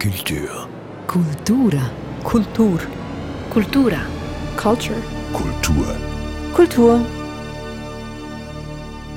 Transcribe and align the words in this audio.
Kultur. 0.00 0.66
Kultura. 1.06 1.90
Kultur. 2.24 2.80
Kultura. 3.50 3.98
Culture. 4.56 5.02
Kultur. 5.34 5.86
Kultur. 6.54 7.00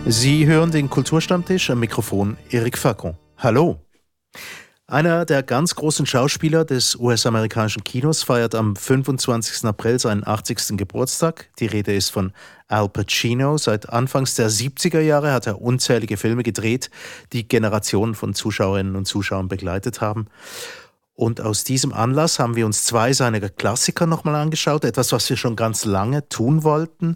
Sie 0.06 0.46
hören 0.46 0.72
den 0.72 0.90
Kulturstammtisch 0.90 1.70
am 1.70 1.80
Mikrofon 1.80 2.36
Eric 2.52 2.78
Facon. 2.78 3.16
Hallo. 3.38 3.80
Einer 4.86 5.24
der 5.24 5.44
ganz 5.44 5.76
großen 5.76 6.06
Schauspieler 6.06 6.66
des 6.66 6.98
US-amerikanischen 6.98 7.86
Kinos 7.86 8.22
feiert 8.22 8.54
am 8.54 8.76
25. 8.76 9.64
April 9.64 9.98
seinen 9.98 10.28
80. 10.28 10.78
Geburtstag. 10.78 11.50
Die 11.60 11.68
Rede 11.68 11.96
ist 11.96 12.10
von 12.10 12.34
Al 12.68 12.90
Pacino. 12.90 13.58
Seit 13.58 13.88
Anfangs 13.90 14.36
der 14.36 14.50
70er 14.50 15.00
Jahre 15.00 15.32
hat 15.32 15.48
er 15.48 15.62
unzählige 15.62 16.18
Filme 16.18 16.44
gedreht, 16.44 16.90
die 17.32 17.48
Generationen 17.48 18.14
von 18.14 18.34
Zuschauerinnen 18.34 18.98
und 18.98 19.06
Zuschauern 19.06 19.48
begleitet 19.48 20.02
haben. 20.02 20.28
Und 21.14 21.40
aus 21.40 21.64
diesem 21.64 21.94
Anlass 21.94 22.40
haben 22.40 22.58
wir 22.58 22.66
uns 22.66 22.84
zwei 22.84 23.14
seiner 23.14 23.40
Klassiker 23.40 24.06
nochmal 24.06 24.36
angeschaut, 24.36 24.84
etwas, 24.84 25.14
was 25.14 25.30
wir 25.30 25.38
schon 25.38 25.56
ganz 25.56 25.86
lange 25.86 26.28
tun 26.28 26.64
wollten, 26.64 27.16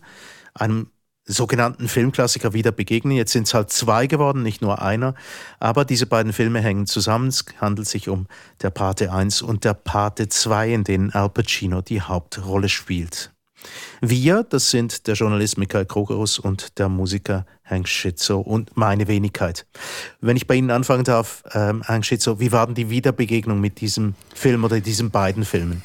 einem 0.53 0.89
sogenannten 1.27 1.87
Filmklassiker 1.87 2.53
wieder 2.53 2.71
begegnen. 2.71 3.15
Jetzt 3.15 3.33
sind 3.33 3.47
es 3.47 3.53
halt 3.53 3.69
zwei 3.71 4.07
geworden, 4.07 4.41
nicht 4.43 4.61
nur 4.61 4.81
einer. 4.81 5.13
Aber 5.59 5.85
diese 5.85 6.05
beiden 6.05 6.33
Filme 6.33 6.61
hängen 6.61 6.87
zusammen. 6.87 7.27
Es 7.27 7.45
handelt 7.59 7.87
sich 7.87 8.09
um 8.09 8.27
der 8.61 8.69
Pate 8.69 9.11
1 9.11 9.41
und 9.41 9.63
der 9.63 9.73
Pate 9.73 10.29
2, 10.29 10.73
in 10.73 10.83
denen 10.83 11.11
Al 11.11 11.29
Pacino 11.29 11.81
die 11.81 12.01
Hauptrolle 12.01 12.69
spielt. 12.69 13.31
Wir, 14.01 14.43
das 14.43 14.71
sind 14.71 15.07
der 15.07 15.15
Journalist 15.15 15.57
Michael 15.57 15.85
Krogerus 15.85 16.39
und 16.39 16.77
der 16.77 16.89
Musiker 16.89 17.45
Hank 17.65 17.87
Schitzo 17.87 18.39
und 18.39 18.77
meine 18.77 19.07
Wenigkeit. 19.07 19.65
Wenn 20.21 20.37
ich 20.37 20.47
bei 20.47 20.55
Ihnen 20.55 20.71
anfangen 20.71 21.03
darf, 21.03 21.43
ähm, 21.53 21.83
Hank 21.83 22.05
Schitzo, 22.05 22.39
wie 22.39 22.51
war 22.51 22.65
denn 22.65 22.75
die 22.75 22.89
Wiederbegegnung 22.89 23.59
mit 23.59 23.81
diesem 23.81 24.15
Film 24.33 24.63
oder 24.63 24.79
diesen 24.79 25.11
beiden 25.11 25.43
Filmen? 25.43 25.83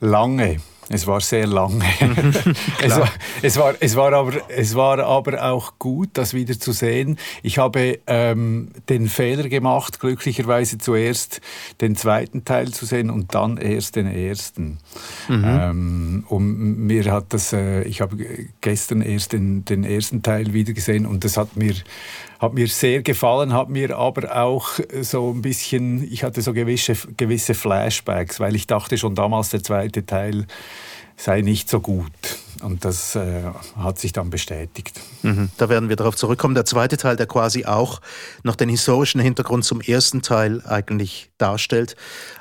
Lange. 0.00 0.60
Es 0.88 1.06
war 1.06 1.20
sehr 1.20 1.46
lange. 1.46 1.84
es, 2.82 2.96
war, 2.96 3.10
es, 3.42 3.56
war, 3.56 3.74
es, 3.80 3.96
war 3.96 4.12
aber, 4.12 4.32
es 4.48 4.74
war 4.76 4.98
aber 5.00 5.42
auch 5.42 5.78
gut, 5.78 6.10
das 6.12 6.32
wieder 6.32 6.58
zu 6.58 6.72
sehen. 6.72 7.18
Ich 7.42 7.58
habe 7.58 7.98
ähm, 8.06 8.70
den 8.88 9.08
Fehler 9.08 9.48
gemacht, 9.48 9.98
glücklicherweise 9.98 10.78
zuerst 10.78 11.40
den 11.80 11.96
zweiten 11.96 12.44
Teil 12.44 12.70
zu 12.70 12.86
sehen 12.86 13.10
und 13.10 13.34
dann 13.34 13.56
erst 13.56 13.96
den 13.96 14.06
ersten. 14.06 14.78
Mhm. 15.28 15.44
Ähm, 15.44 16.24
und 16.28 16.86
mir 16.86 17.10
hat 17.10 17.26
das, 17.30 17.52
äh, 17.52 17.82
ich 17.82 18.00
habe 18.00 18.16
gestern 18.60 19.02
erst 19.02 19.32
den, 19.32 19.64
den 19.64 19.82
ersten 19.82 20.22
Teil 20.22 20.52
wieder 20.52 20.72
gesehen 20.72 21.04
und 21.06 21.24
das 21.24 21.36
hat 21.36 21.56
mir 21.56 21.74
hat 22.38 22.54
mir 22.54 22.68
sehr 22.68 23.02
gefallen, 23.02 23.52
hat 23.52 23.68
mir 23.68 23.96
aber 23.96 24.36
auch 24.36 24.68
so 25.00 25.32
ein 25.32 25.42
bisschen, 25.42 26.10
ich 26.10 26.22
hatte 26.22 26.42
so 26.42 26.52
gewisse, 26.52 26.94
gewisse 27.16 27.54
Flashbacks, 27.54 28.40
weil 28.40 28.54
ich 28.54 28.66
dachte 28.66 28.98
schon 28.98 29.14
damals, 29.14 29.50
der 29.50 29.62
zweite 29.62 30.04
Teil 30.04 30.46
sei 31.16 31.40
nicht 31.40 31.68
so 31.68 31.80
gut. 31.80 32.12
Und 32.62 32.84
das 32.84 33.16
äh, 33.16 33.42
hat 33.76 33.98
sich 33.98 34.12
dann 34.12 34.30
bestätigt. 34.30 35.00
Mhm, 35.22 35.50
da 35.56 35.68
werden 35.68 35.88
wir 35.88 35.96
darauf 35.96 36.16
zurückkommen. 36.16 36.54
Der 36.54 36.64
zweite 36.64 36.96
Teil, 36.96 37.16
der 37.16 37.26
quasi 37.26 37.64
auch 37.64 38.00
noch 38.42 38.56
den 38.56 38.68
historischen 38.68 39.20
Hintergrund 39.20 39.64
zum 39.64 39.80
ersten 39.80 40.22
Teil 40.22 40.62
eigentlich 40.66 41.30
darstellt. 41.38 41.96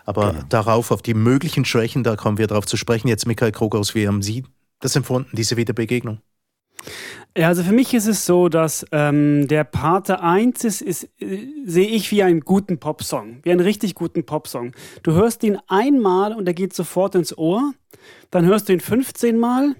Aber 0.05 0.33
genau. 0.33 0.45
darauf, 0.49 0.91
auf 0.91 1.01
die 1.01 1.13
möglichen 1.13 1.65
Schwächen, 1.65 2.03
da 2.03 2.15
kommen 2.15 2.37
wir 2.37 2.47
darauf 2.47 2.65
zu 2.65 2.77
sprechen. 2.77 3.07
Jetzt 3.07 3.27
Michael 3.27 3.51
Kroghaus, 3.51 3.95
wie 3.95 4.07
haben 4.07 4.21
Sie 4.21 4.45
das 4.79 4.95
empfunden, 4.95 5.29
diese 5.33 5.57
Wiederbegegnung? 5.57 6.19
Ja, 7.37 7.49
also 7.49 7.63
für 7.63 7.73
mich 7.73 7.93
ist 7.93 8.07
es 8.07 8.25
so, 8.25 8.47
dass 8.47 8.85
ähm, 8.93 9.47
der 9.49 9.65
Pate 9.65 10.21
1 10.21 10.63
ist, 10.63 10.81
ist 10.81 11.09
äh, 11.19 11.47
sehe 11.65 11.87
ich 11.87 12.09
wie 12.11 12.23
einen 12.23 12.39
guten 12.39 12.79
Popsong, 12.79 13.39
wie 13.43 13.51
einen 13.51 13.59
richtig 13.59 13.93
guten 13.93 14.25
Popsong. 14.25 14.71
Du 15.03 15.11
hörst 15.11 15.43
ihn 15.43 15.57
einmal 15.67 16.33
und 16.33 16.47
er 16.47 16.53
geht 16.53 16.73
sofort 16.73 17.13
ins 17.13 17.37
Ohr, 17.37 17.73
dann 18.31 18.45
hörst 18.45 18.69
du 18.69 18.73
ihn 18.73 18.79
15 18.79 19.37
Mal 19.37 19.75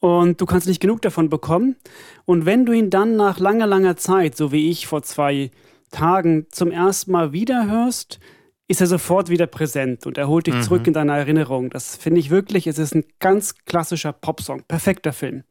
und 0.00 0.40
du 0.40 0.46
kannst 0.46 0.66
nicht 0.66 0.80
genug 0.80 1.02
davon 1.02 1.28
bekommen. 1.28 1.76
Und 2.24 2.46
wenn 2.46 2.64
du 2.64 2.72
ihn 2.72 2.88
dann 2.88 3.16
nach 3.16 3.38
langer, 3.38 3.66
langer 3.66 3.96
Zeit, 3.96 4.34
so 4.34 4.50
wie 4.50 4.70
ich 4.70 4.86
vor 4.86 5.02
zwei 5.02 5.50
Tagen, 5.90 6.46
zum 6.50 6.70
ersten 6.70 7.12
Mal 7.12 7.32
wieder 7.32 7.68
hörst, 7.68 8.20
ist 8.68 8.80
er 8.80 8.86
sofort 8.86 9.28
wieder 9.28 9.46
präsent 9.46 10.06
und 10.06 10.16
er 10.16 10.28
holt 10.28 10.46
dich 10.46 10.54
mhm. 10.54 10.62
zurück 10.62 10.86
in 10.86 10.94
deine 10.94 11.12
Erinnerung. 11.16 11.68
Das 11.68 11.94
finde 11.96 12.20
ich 12.20 12.30
wirklich, 12.30 12.66
es 12.66 12.78
ist 12.78 12.94
ein 12.94 13.04
ganz 13.20 13.54
klassischer 13.66 14.14
Popsong, 14.14 14.62
perfekter 14.66 15.12
Film. 15.12 15.44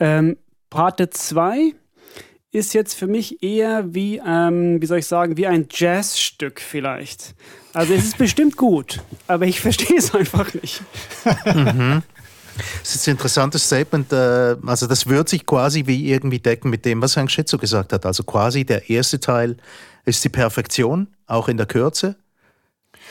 Ähm, 0.00 0.36
Pate 0.74 1.08
2 1.08 1.72
ist 2.50 2.74
jetzt 2.74 2.94
für 2.94 3.06
mich 3.06 3.44
eher 3.44 3.94
wie, 3.94 4.20
ähm, 4.26 4.82
wie 4.82 4.86
soll 4.86 4.98
ich 4.98 5.06
sagen, 5.06 5.36
wie 5.36 5.46
ein 5.46 5.68
Jazzstück 5.70 6.60
vielleicht. 6.60 7.36
Also 7.72 7.94
es 7.94 8.04
ist 8.04 8.18
bestimmt 8.18 8.56
gut, 8.56 9.00
aber 9.28 9.46
ich 9.46 9.60
verstehe 9.68 9.96
es 9.96 10.12
einfach 10.12 10.52
nicht. 10.54 10.82
mhm. 11.44 12.02
Das 12.80 12.94
ist 12.96 13.06
ein 13.06 13.12
interessantes 13.12 13.64
Statement. 13.64 14.12
Äh, 14.12 14.56
also 14.66 14.88
das 14.88 15.06
wird 15.06 15.28
sich 15.28 15.46
quasi 15.46 15.86
wie 15.86 16.10
irgendwie 16.10 16.40
decken 16.40 16.70
mit 16.70 16.84
dem, 16.84 17.00
was 17.00 17.14
Herr 17.14 17.28
Schitzo 17.28 17.56
gesagt 17.56 17.92
hat. 17.92 18.04
Also 18.04 18.24
quasi 18.24 18.64
der 18.64 18.90
erste 18.90 19.20
Teil 19.20 19.56
ist 20.04 20.24
die 20.24 20.28
Perfektion, 20.28 21.06
auch 21.26 21.48
in 21.48 21.56
der 21.56 21.66
Kürze. 21.66 22.16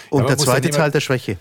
Und 0.10 0.24
ja, 0.24 0.28
der 0.28 0.38
zweite 0.38 0.70
Teil 0.70 0.92
der 0.92 1.00
Schwäche. 1.00 1.38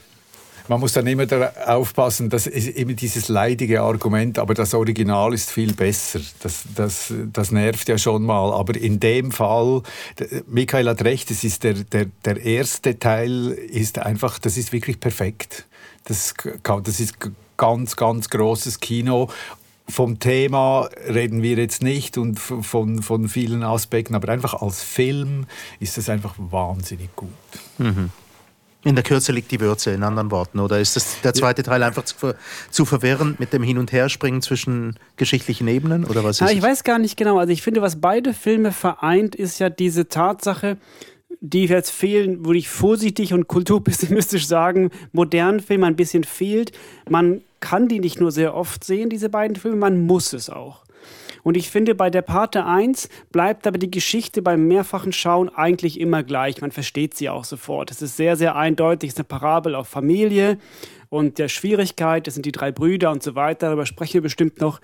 Man 0.69 0.81
muss 0.81 0.93
dann 0.93 1.07
immer 1.07 1.27
aufpassen, 1.67 2.31
das 2.31 2.47
ist 2.47 2.69
immer 2.69 2.95
dieses 2.95 3.29
leidige 3.29 3.83
Argument, 3.83 4.39
aber 4.39 4.55
das 4.55 4.75
Original 4.75 5.35
ist 5.35 5.51
viel 5.51 5.73
besser. 5.75 6.21
Das, 6.41 6.65
das, 6.75 7.13
das 7.33 7.51
nervt 7.51 7.89
ja 7.89 7.99
schon 7.99 8.23
mal. 8.23 8.53
Aber 8.53 8.77
in 8.77 9.01
dem 9.01 9.33
Fall, 9.33 9.83
Michael 10.47 10.89
hat 10.89 11.05
recht, 11.05 11.31
es 11.31 11.45
ist 11.45 11.65
der, 11.65 11.75
der, 11.75 12.07
der 12.25 12.41
erste 12.43 12.99
Teil 12.99 13.49
ist 13.49 13.99
einfach, 13.99 14.39
das 14.39 14.57
ist 14.57 14.73
wirklich 14.73 15.01
perfekt. 15.01 15.67
Das, 16.05 16.35
das 16.63 17.01
ist 17.01 17.15
ganz, 17.57 17.97
ganz 17.97 18.29
großes 18.31 18.81
Kino 18.81 19.29
vom 19.89 20.19
Thema 20.19 20.89
reden 21.09 21.43
wir 21.43 21.57
jetzt 21.57 21.83
nicht 21.83 22.17
und 22.17 22.39
von, 22.39 23.03
von 23.03 23.29
vielen 23.29 23.63
Aspekten, 23.63 24.15
aber 24.15 24.29
einfach 24.31 24.63
als 24.63 24.83
Film 24.83 25.47
ist 25.81 25.99
das 25.99 26.09
einfach 26.09 26.35
wahnsinnig 26.39 27.15
gut. 27.15 27.29
Mhm. 27.79 28.11
In 28.85 28.97
der 28.97 29.05
Kürze 29.05 29.31
liegt 29.31 29.53
die 29.53 29.61
Würze, 29.61 29.93
in 29.93 30.03
anderen 30.03 30.31
Worten. 30.33 30.59
Oder 30.59 30.81
ist 30.81 30.97
das 30.97 31.21
der 31.23 31.35
zweite 31.35 31.63
Teil 31.63 31.83
einfach 31.85 32.05
zu, 32.05 32.35
zu 32.71 32.85
verwirrend 32.85 33.39
mit 33.39 33.53
dem 33.53 33.63
Hin- 33.63 33.79
und 33.79 33.93
Herspringen 33.93 34.43
zwischen 34.43 34.97
geschichtlichen 35.17 35.69
Ebenen? 35.69 36.05
Oder 36.05 36.25
was 36.25 36.37
ist 36.37 36.41
ja, 36.41 36.51
ich 36.51 36.59
es? 36.59 36.65
weiß 36.65 36.85
gar 36.85 36.99
nicht 36.99 37.17
genau. 37.17 37.39
Also 37.39 37.53
ich 37.53 37.63
finde, 37.63 37.81
was 37.81 38.01
beide 38.01 38.35
Filme 38.35 38.73
vereint, 38.73 39.37
ist 39.37 39.61
ja 39.61 39.71
diese 39.71 40.09
Tatsache, 40.09 40.79
die 41.41 41.67
jetzt 41.67 41.91
fehlen, 41.91 42.45
würde 42.45 42.59
ich 42.59 42.69
vorsichtig 42.69 43.33
und 43.33 43.47
kulturpessimistisch 43.47 44.47
sagen, 44.47 44.91
modernen 45.13 45.61
Filmen 45.61 45.85
ein 45.85 45.97
bisschen 45.97 46.25
fehlt. 46.25 46.73
Man 47.09 47.43
kann 47.61 47.87
die 47.87 48.01
nicht 48.01 48.21
nur 48.21 48.33
sehr 48.33 48.55
oft 48.55 48.83
sehen, 48.83 49.11
diese 49.11 49.29
beiden 49.29 49.57
Filme, 49.57 49.77
man 49.77 50.07
muss 50.07 50.33
es 50.33 50.51
auch. 50.51 50.83
Und 51.43 51.57
ich 51.57 51.71
finde, 51.71 51.95
bei 51.95 52.11
der 52.11 52.23
Pate 52.23 52.65
1 52.65 53.09
bleibt 53.31 53.67
aber 53.67 53.79
die 53.79 53.91
Geschichte 53.91 54.43
beim 54.43 54.67
mehrfachen 54.69 55.13
Schauen 55.13 55.49
eigentlich 55.49 56.01
immer 56.01 56.23
gleich. 56.23 56.61
Man 56.61 56.73
versteht 56.73 57.15
sie 57.15 57.29
auch 57.29 57.45
sofort. 57.45 57.91
Es 57.91 58.03
ist 58.03 58.17
sehr, 58.17 58.37
sehr 58.37 58.57
eindeutig. 58.57 59.09
Es 59.09 59.15
ist 59.15 59.19
eine 59.21 59.25
Parabel 59.25 59.75
auf 59.75 59.89
Familie 59.89 60.59
und 61.09 61.39
der 61.39 61.49
Schwierigkeit. 61.49 62.27
Das 62.27 62.35
sind 62.35 62.47
die 62.47 62.53
drei 62.53 62.73
Brüder 62.73 63.11
und 63.11 63.23
so 63.23 63.35
weiter. 63.35 63.67
Darüber 63.67 63.87
sprechen 63.87 64.15
wir 64.15 64.23
bestimmt 64.23 64.61
noch. 64.61 64.81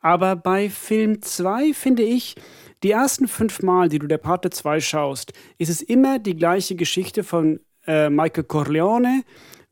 Aber 0.00 0.36
bei 0.36 0.70
Film 0.70 1.22
2 1.22 1.72
finde 1.72 2.02
ich, 2.02 2.36
die 2.82 2.90
ersten 2.90 3.28
fünf 3.28 3.62
Mal, 3.62 3.88
die 3.88 3.98
du 3.98 4.06
der 4.06 4.18
Pate 4.18 4.50
2 4.50 4.80
schaust, 4.80 5.32
ist 5.58 5.68
es 5.68 5.82
immer 5.82 6.18
die 6.18 6.34
gleiche 6.34 6.74
Geschichte 6.74 7.22
von 7.22 7.60
äh, 7.86 8.10
Michael 8.10 8.44
Corleone 8.44 9.22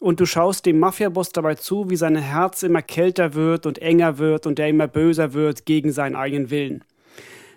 und 0.00 0.19
du 0.19 0.27
schaust 0.27 0.66
dem 0.66 0.81
Mafiaboss 0.81 1.31
dabei 1.31 1.55
zu, 1.55 1.91
wie 1.91 1.97
sein 1.97 2.16
Herz 2.16 2.65
immer 2.65 2.83
kälter 2.83 3.34
wird 3.34 3.66
und 3.66 3.78
enger 3.78 4.19
wird 4.19 4.47
und 4.47 4.59
er 4.59 4.69
immer 4.69 4.88
böser 4.88 5.34
wird 5.34 5.66
gegen 5.66 5.93
seinen 5.93 6.16
eigenen 6.16 6.50
Willen. 6.50 6.83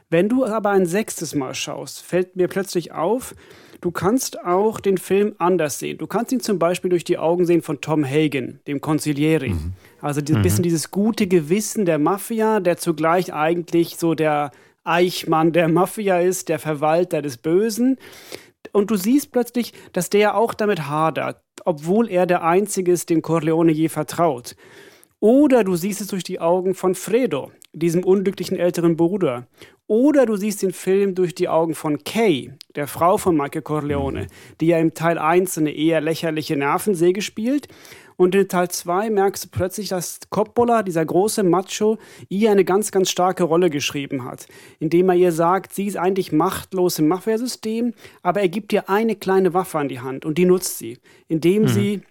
Wenn 0.10 0.30
du 0.30 0.46
aber 0.46 0.70
ein 0.70 0.86
sechstes 0.86 1.34
Mal 1.34 1.56
schaust, 1.56 2.04
fällt 2.04 2.36
mir 2.36 2.48
plötzlich 2.48 2.92
auf, 2.92 3.34
du 3.82 3.92
kannst 3.92 4.44
auch 4.44 4.80
den 4.80 4.98
Film 4.98 5.34
anders 5.40 5.80
sehen. 5.80 5.98
Du 5.98 6.06
kannst 6.06 6.32
ihn 6.34 6.42
zum 6.42 6.60
Beispiel 6.60 6.90
durch 6.90 7.06
die 7.06 7.18
Augen 7.18 7.46
sehen 7.46 7.62
von 7.62 7.82
Tom 7.82 8.06
Hagen, 8.06 8.60
dem 8.68 8.82
Consigliere. 8.82 9.50
Mhm. 9.50 9.74
Also 10.02 10.20
ein 10.20 10.42
bisschen 10.44 10.60
mhm. 10.60 10.64
dieses 10.64 10.92
gute 10.92 11.28
Gewissen 11.28 11.86
der 11.86 11.98
Mafia, 11.98 12.60
der 12.60 12.78
zugleich 12.78 13.34
eigentlich 13.34 13.96
so 13.96 14.14
der 14.16 14.52
Eichmann 14.84 15.54
der 15.54 15.70
Mafia 15.70 16.20
ist, 16.20 16.50
der 16.50 16.60
Verwalter 16.60 17.22
des 17.22 17.38
Bösen. 17.38 17.98
Und 18.74 18.92
du 18.92 18.98
siehst 18.98 19.32
plötzlich, 19.32 19.74
dass 19.94 20.10
der 20.10 20.36
auch 20.36 20.54
damit 20.54 20.90
hadert 20.90 21.42
obwohl 21.66 22.10
er 22.10 22.26
der 22.26 22.44
Einzige 22.44 22.92
ist, 22.92 23.10
dem 23.10 23.22
Corleone 23.22 23.72
je 23.72 23.90
vertraut. 23.90 24.56
Oder 25.20 25.64
du 25.64 25.76
siehst 25.76 26.02
es 26.02 26.08
durch 26.08 26.24
die 26.24 26.42
Augen 26.42 26.76
von 26.76 26.96
Fredo, 26.96 27.52
diesem 27.72 28.04
unglücklichen 28.04 28.58
älteren 28.58 28.98
Bruder. 28.98 29.48
Oder 29.88 30.26
du 30.26 30.36
siehst 30.36 30.62
den 30.62 30.74
Film 30.74 31.16
durch 31.16 31.36
die 31.36 31.50
Augen 31.50 31.76
von 31.76 32.04
Kay, 32.04 32.52
der 32.76 32.88
Frau 32.88 33.18
von 33.18 33.36
Michael 33.36 33.62
Corleone, 33.62 34.28
die 34.60 34.68
ja 34.68 34.80
im 34.80 34.94
Teil 34.94 35.18
1 35.18 35.58
eine 35.58 35.72
eher 35.72 36.02
lächerliche 36.02 36.56
Nervensäge 36.56 37.22
spielt. 37.22 37.68
Und 38.16 38.36
in 38.36 38.48
Teil 38.48 38.70
2 38.70 39.10
merkst 39.10 39.46
du 39.46 39.50
plötzlich, 39.50 39.90
dass 39.90 40.20
Coppola, 40.30 40.84
dieser 40.84 41.06
große 41.06 41.44
Macho, 41.44 41.98
ihr 42.30 42.52
eine 42.52 42.66
ganz, 42.66 42.92
ganz 42.92 43.10
starke 43.10 43.44
Rolle 43.44 43.70
geschrieben 43.70 44.24
hat. 44.24 44.48
Indem 44.80 45.10
er 45.10 45.16
ihr 45.16 45.32
sagt, 45.32 45.74
sie 45.74 45.88
ist 45.88 45.98
eigentlich 45.98 46.32
machtlos 46.32 47.00
im 47.00 47.08
Mafia-System, 47.08 47.94
aber 48.22 48.42
er 48.42 48.50
gibt 48.50 48.74
ihr 48.74 48.90
eine 48.90 49.16
kleine 49.16 49.54
Waffe 49.54 49.80
an 49.80 49.90
die 49.90 50.00
Hand 50.00 50.26
und 50.26 50.38
die 50.38 50.46
nutzt 50.46 50.78
sie. 50.78 51.00
Indem 51.28 51.64
mhm. 51.64 51.68
sie 51.68 52.02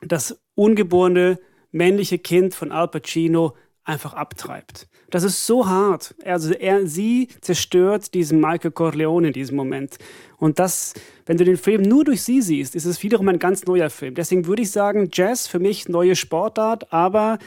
das 0.00 0.40
ungeborene 0.54 1.38
männliche 1.70 2.18
Kind 2.18 2.54
von 2.54 2.72
Al 2.72 2.88
Pacino 2.88 3.54
einfach 3.88 4.14
abtreibt. 4.14 4.86
Das 5.10 5.22
ist 5.22 5.46
so 5.46 5.66
hart. 5.66 6.14
Also 6.24 6.52
er, 6.52 6.86
sie 6.86 7.28
zerstört 7.40 8.12
diesen 8.12 8.40
Michael 8.40 8.70
Corleone 8.70 9.28
in 9.28 9.32
diesem 9.32 9.56
Moment. 9.56 9.98
Und 10.36 10.58
das, 10.58 10.92
wenn 11.26 11.38
du 11.38 11.44
den 11.44 11.56
Film 11.56 11.82
nur 11.82 12.04
durch 12.04 12.22
sie 12.22 12.42
siehst, 12.42 12.74
ist 12.74 12.84
es 12.84 13.02
wiederum 13.02 13.28
ein 13.28 13.38
ganz 13.38 13.64
neuer 13.64 13.88
Film. 13.88 14.14
Deswegen 14.14 14.46
würde 14.46 14.62
ich 14.62 14.70
sagen, 14.70 15.08
Jazz 15.12 15.46
für 15.46 15.58
mich 15.58 15.88
neue 15.88 16.14
Sportart, 16.14 16.92
aber 16.92 17.38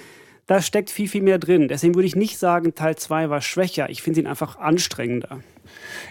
da 0.47 0.61
steckt 0.61 0.89
viel, 0.89 1.07
viel 1.07 1.21
mehr 1.21 1.37
drin. 1.37 1.67
Deswegen 1.67 1.93
würde 1.95 2.07
ich 2.07 2.15
nicht 2.15 2.37
sagen, 2.37 2.73
Teil 2.73 2.95
2 2.95 3.29
war 3.29 3.41
schwächer. 3.41 3.89
Ich 3.89 4.01
finde 4.01 4.21
ihn 4.21 4.27
einfach 4.27 4.57
anstrengender. 4.57 5.41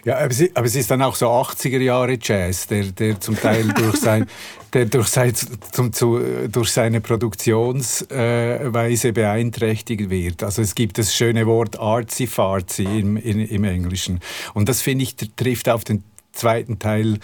Ja, 0.05 0.19
aber 0.19 0.31
es, 0.31 0.45
aber 0.55 0.67
es 0.67 0.77
ist 0.77 0.91
dann 0.91 1.03
auch 1.03 1.15
so 1.15 1.29
80er 1.29 1.79
Jahre 1.79 2.19
Jazz, 2.21 2.67
der, 2.67 2.85
der 2.85 3.21
zum 3.21 3.39
Teil 3.39 3.69
durch 3.77 3.97
sein, 3.97 4.27
der 4.73 4.87
durch, 4.87 5.09
sein, 5.09 5.33
zum, 5.73 5.93
zu, 5.93 6.21
durch 6.49 6.71
seine 6.71 7.01
Produktionsweise 7.01 9.09
äh, 9.09 9.13
beeinträchtigt 9.13 10.09
wird. 10.09 10.43
Also 10.43 10.63
es 10.63 10.75
gibt 10.75 10.99
das 10.99 11.15
schöne 11.15 11.47
Wort 11.47 11.79
artsy-fartsy 11.79 12.85
im, 12.85 13.17
im 13.17 13.65
Englischen. 13.65 14.21
Und 14.55 14.69
das 14.69 14.81
finde 14.81 15.05
ich 15.05 15.17
trifft 15.17 15.69
auf 15.69 15.85
den 15.85 16.03
zweiten 16.41 16.79
Teil 16.79 17.19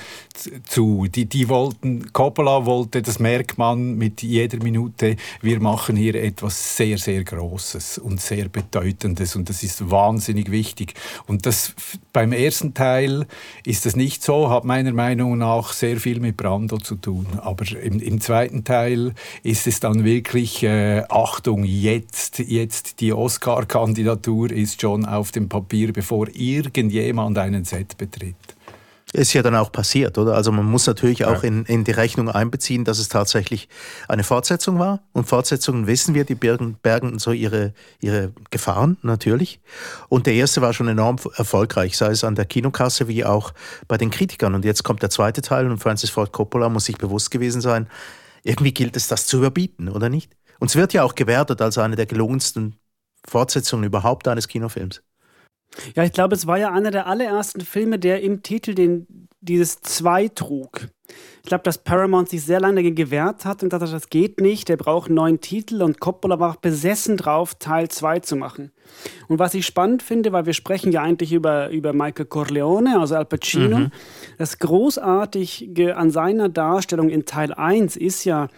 zu. 0.65 1.07
Die, 1.09 1.27
die 1.27 1.49
wollten, 1.49 2.13
Coppola 2.13 2.67
wollte, 2.67 3.03
das 3.03 3.19
merkt 3.19 3.59
man 3.59 3.97
mit 3.97 4.23
jeder 4.23 4.63
Minute, 4.63 5.17
wir 5.41 5.61
machen 5.61 5.97
hier 5.97 6.15
etwas 6.15 6.77
sehr, 6.77 6.99
sehr 6.99 7.25
Großes 7.25 7.99
und 7.99 8.21
sehr 8.21 8.49
Bedeutendes 8.49 9.35
und 9.37 9.49
das 9.49 9.63
ist 9.63 9.91
wahnsinnig 9.91 10.51
wichtig. 10.51 10.95
Und 11.27 11.47
das 11.47 11.75
beim 12.13 12.33
ersten 12.33 12.75
Teil 12.75 13.27
ist 13.65 13.87
das 13.87 13.97
nicht 13.97 14.23
so, 14.23 14.51
hat 14.51 14.65
meiner 14.65 14.93
Meinung 14.93 15.39
nach 15.39 15.73
sehr 15.73 15.97
viel 15.99 16.21
mit 16.21 16.37
Brando 16.37 16.79
zu 16.79 16.97
tun. 16.97 17.27
Aber 17.41 17.65
im, 17.83 18.01
im 18.01 18.21
zweiten 18.21 18.65
Teil 18.65 19.15
ist 19.43 19.67
es 19.67 19.81
dann 19.81 20.05
wirklich, 20.05 20.63
äh, 20.63 21.03
Achtung, 21.09 21.65
jetzt, 21.65 22.39
jetzt 22.39 23.01
die 23.01 23.13
Oscar-Kandidatur 23.13 24.51
ist 24.51 24.81
schon 24.81 25.05
auf 25.07 25.33
dem 25.33 25.49
Papier, 25.49 25.93
bevor 25.93 26.29
irgendjemand 26.35 27.39
einen 27.39 27.65
Set 27.65 27.97
betritt. 27.97 28.56
Ist 29.13 29.33
ja 29.35 29.43
dann 29.43 29.55
auch 29.55 29.71
passiert, 29.71 30.19
oder? 30.19 30.35
Also 30.35 30.51
man 30.51 30.65
muss 30.65 30.87
natürlich 30.89 31.25
auch 31.25 31.45
in, 31.45 31.65
in 31.67 31.85
die 31.85 31.93
Rechnung 31.93 32.29
einbeziehen, 32.29 32.85
dass 32.85 32.99
es 32.99 33.09
tatsächlich 33.09 33.69
eine 34.09 34.25
Fortsetzung 34.25 34.81
war. 34.81 35.01
Und 35.13 35.29
Fortsetzungen 35.29 35.87
wissen 35.87 36.13
wir, 36.13 36.25
die 36.25 36.35
bergen, 36.35 36.77
bergen 36.83 37.21
so 37.21 37.31
ihre, 37.31 37.73
ihre 38.01 38.33
Gefahren 38.51 38.97
natürlich. 39.03 39.61
Und 40.09 40.27
der 40.27 40.35
erste 40.35 40.61
war 40.61 40.73
schon 40.73 40.89
enorm 40.89 41.19
erfolgreich, 41.37 41.97
sei 41.97 42.11
es 42.11 42.25
an 42.25 42.35
der 42.35 42.47
Kinokasse 42.47 43.07
wie 43.07 43.25
auch 43.25 43.55
bei 43.87 43.97
den 43.97 44.11
Kritikern. 44.11 44.57
Und 44.57 44.65
jetzt 44.65 44.83
kommt 44.83 45.03
der 45.03 45.11
zweite 45.11 45.41
Teil 45.41 45.71
und 45.71 45.79
Francis 45.79 46.11
Ford 46.11 46.33
Coppola 46.33 46.69
muss 46.69 46.87
sich 46.87 46.99
bewusst 46.99 47.31
gewesen 47.31 47.61
sein, 47.61 47.89
irgendwie 48.43 48.75
gilt 48.75 48.97
es, 48.97 49.07
das 49.07 49.27
zu 49.27 49.39
überbieten, 49.39 49.89
oder 49.89 50.09
nicht? 50.09 50.37
Und 50.59 50.69
es 50.69 50.77
wird 50.77 50.93
ja 50.93 51.05
auch 51.05 51.15
gewertet 51.15 51.63
als 51.63 51.79
eine 51.79 51.95
der 51.95 52.07
gelungensten 52.07 52.77
Fortsetzungen 53.25 53.85
überhaupt 53.85 54.27
eines 54.27 54.49
Kinofilms. 54.49 55.03
Ja, 55.95 56.05
ich 56.05 56.13
glaube, 56.13 56.35
es 56.35 56.47
war 56.47 56.59
ja 56.59 56.73
einer 56.73 56.91
der 56.91 57.07
allerersten 57.07 57.61
Filme, 57.61 57.99
der 57.99 58.23
im 58.23 58.43
Titel 58.43 58.75
den, 58.75 59.29
dieses 59.41 59.81
Zwei 59.81 60.29
trug. 60.29 60.89
Ich 61.43 61.49
glaube, 61.49 61.63
dass 61.63 61.79
Paramount 61.79 62.29
sich 62.29 62.43
sehr 62.45 62.61
lange 62.61 62.77
dagegen 62.77 62.97
gewehrt 62.97 63.45
hat 63.45 63.63
und 63.63 63.73
dachte, 63.73 63.87
das 63.87 64.09
geht 64.09 64.41
nicht, 64.41 64.69
der 64.69 64.77
braucht 64.77 65.09
einen 65.09 65.17
neuen 65.17 65.41
Titel 65.41 65.83
und 65.83 66.01
Coppola 66.01 66.41
war 66.41 66.57
besessen 66.61 67.17
drauf, 67.17 67.55
Teil 67.55 67.89
2 67.89 68.21
zu 68.21 68.37
machen. 68.37 68.73
Und 69.29 69.39
was 69.39 69.55
ich 69.55 69.67
spannend 69.67 70.03
finde, 70.03 70.33
weil 70.33 70.47
wir 70.47 70.55
sprechen 70.55 70.93
ja 70.93 71.03
eigentlich 71.03 71.33
über, 71.33 71.71
über 71.71 71.93
Michael 71.93 72.27
Corleone, 72.27 72.99
also 73.01 73.17
Al 73.17 73.25
Pacino, 73.25 73.79
mhm. 73.79 73.91
das 74.39 74.59
Großartige 74.59 75.97
an 75.97 76.11
seiner 76.11 76.49
Darstellung 76.49 77.09
in 77.09 77.25
Teil 77.25 77.53
1 77.53 77.97
ist 77.97 78.25
ja, 78.25 78.49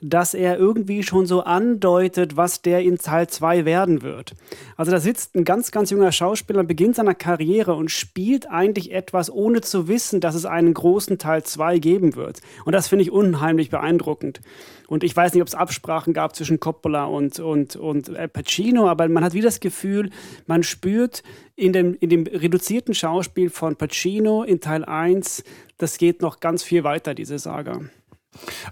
dass 0.00 0.34
er 0.34 0.58
irgendwie 0.58 1.02
schon 1.02 1.26
so 1.26 1.42
andeutet, 1.42 2.36
was 2.36 2.62
der 2.62 2.82
in 2.82 2.98
Teil 2.98 3.26
2 3.26 3.64
werden 3.64 4.02
wird. 4.02 4.34
Also 4.76 4.92
da 4.92 5.00
sitzt 5.00 5.34
ein 5.34 5.44
ganz, 5.44 5.72
ganz 5.72 5.90
junger 5.90 6.12
Schauspieler, 6.12 6.62
beginnt 6.62 6.96
seiner 6.96 7.14
Karriere 7.14 7.74
und 7.74 7.90
spielt 7.90 8.48
eigentlich 8.48 8.92
etwas, 8.92 9.30
ohne 9.30 9.60
zu 9.60 9.88
wissen, 9.88 10.20
dass 10.20 10.34
es 10.34 10.46
einen 10.46 10.72
großen 10.72 11.18
Teil 11.18 11.42
2 11.42 11.78
geben 11.78 12.14
wird. 12.14 12.40
Und 12.64 12.74
das 12.74 12.88
finde 12.88 13.02
ich 13.02 13.10
unheimlich 13.10 13.70
beeindruckend. 13.70 14.40
Und 14.88 15.04
ich 15.04 15.14
weiß 15.14 15.34
nicht, 15.34 15.42
ob 15.42 15.48
es 15.48 15.54
Absprachen 15.54 16.14
gab 16.14 16.34
zwischen 16.34 16.60
Coppola 16.60 17.04
und, 17.04 17.38
und, 17.38 17.76
und 17.76 18.10
Pacino, 18.32 18.88
aber 18.88 19.06
man 19.08 19.22
hat 19.22 19.34
wie 19.34 19.42
das 19.42 19.60
Gefühl, 19.60 20.10
man 20.46 20.62
spürt 20.62 21.22
in 21.56 21.74
dem, 21.74 21.94
in 22.00 22.08
dem 22.08 22.26
reduzierten 22.26 22.94
Schauspiel 22.94 23.50
von 23.50 23.76
Pacino 23.76 24.42
in 24.42 24.60
Teil 24.60 24.84
1, 24.86 25.44
das 25.76 25.98
geht 25.98 26.22
noch 26.22 26.40
ganz 26.40 26.62
viel 26.62 26.84
weiter, 26.84 27.14
diese 27.14 27.38
Saga. 27.38 27.82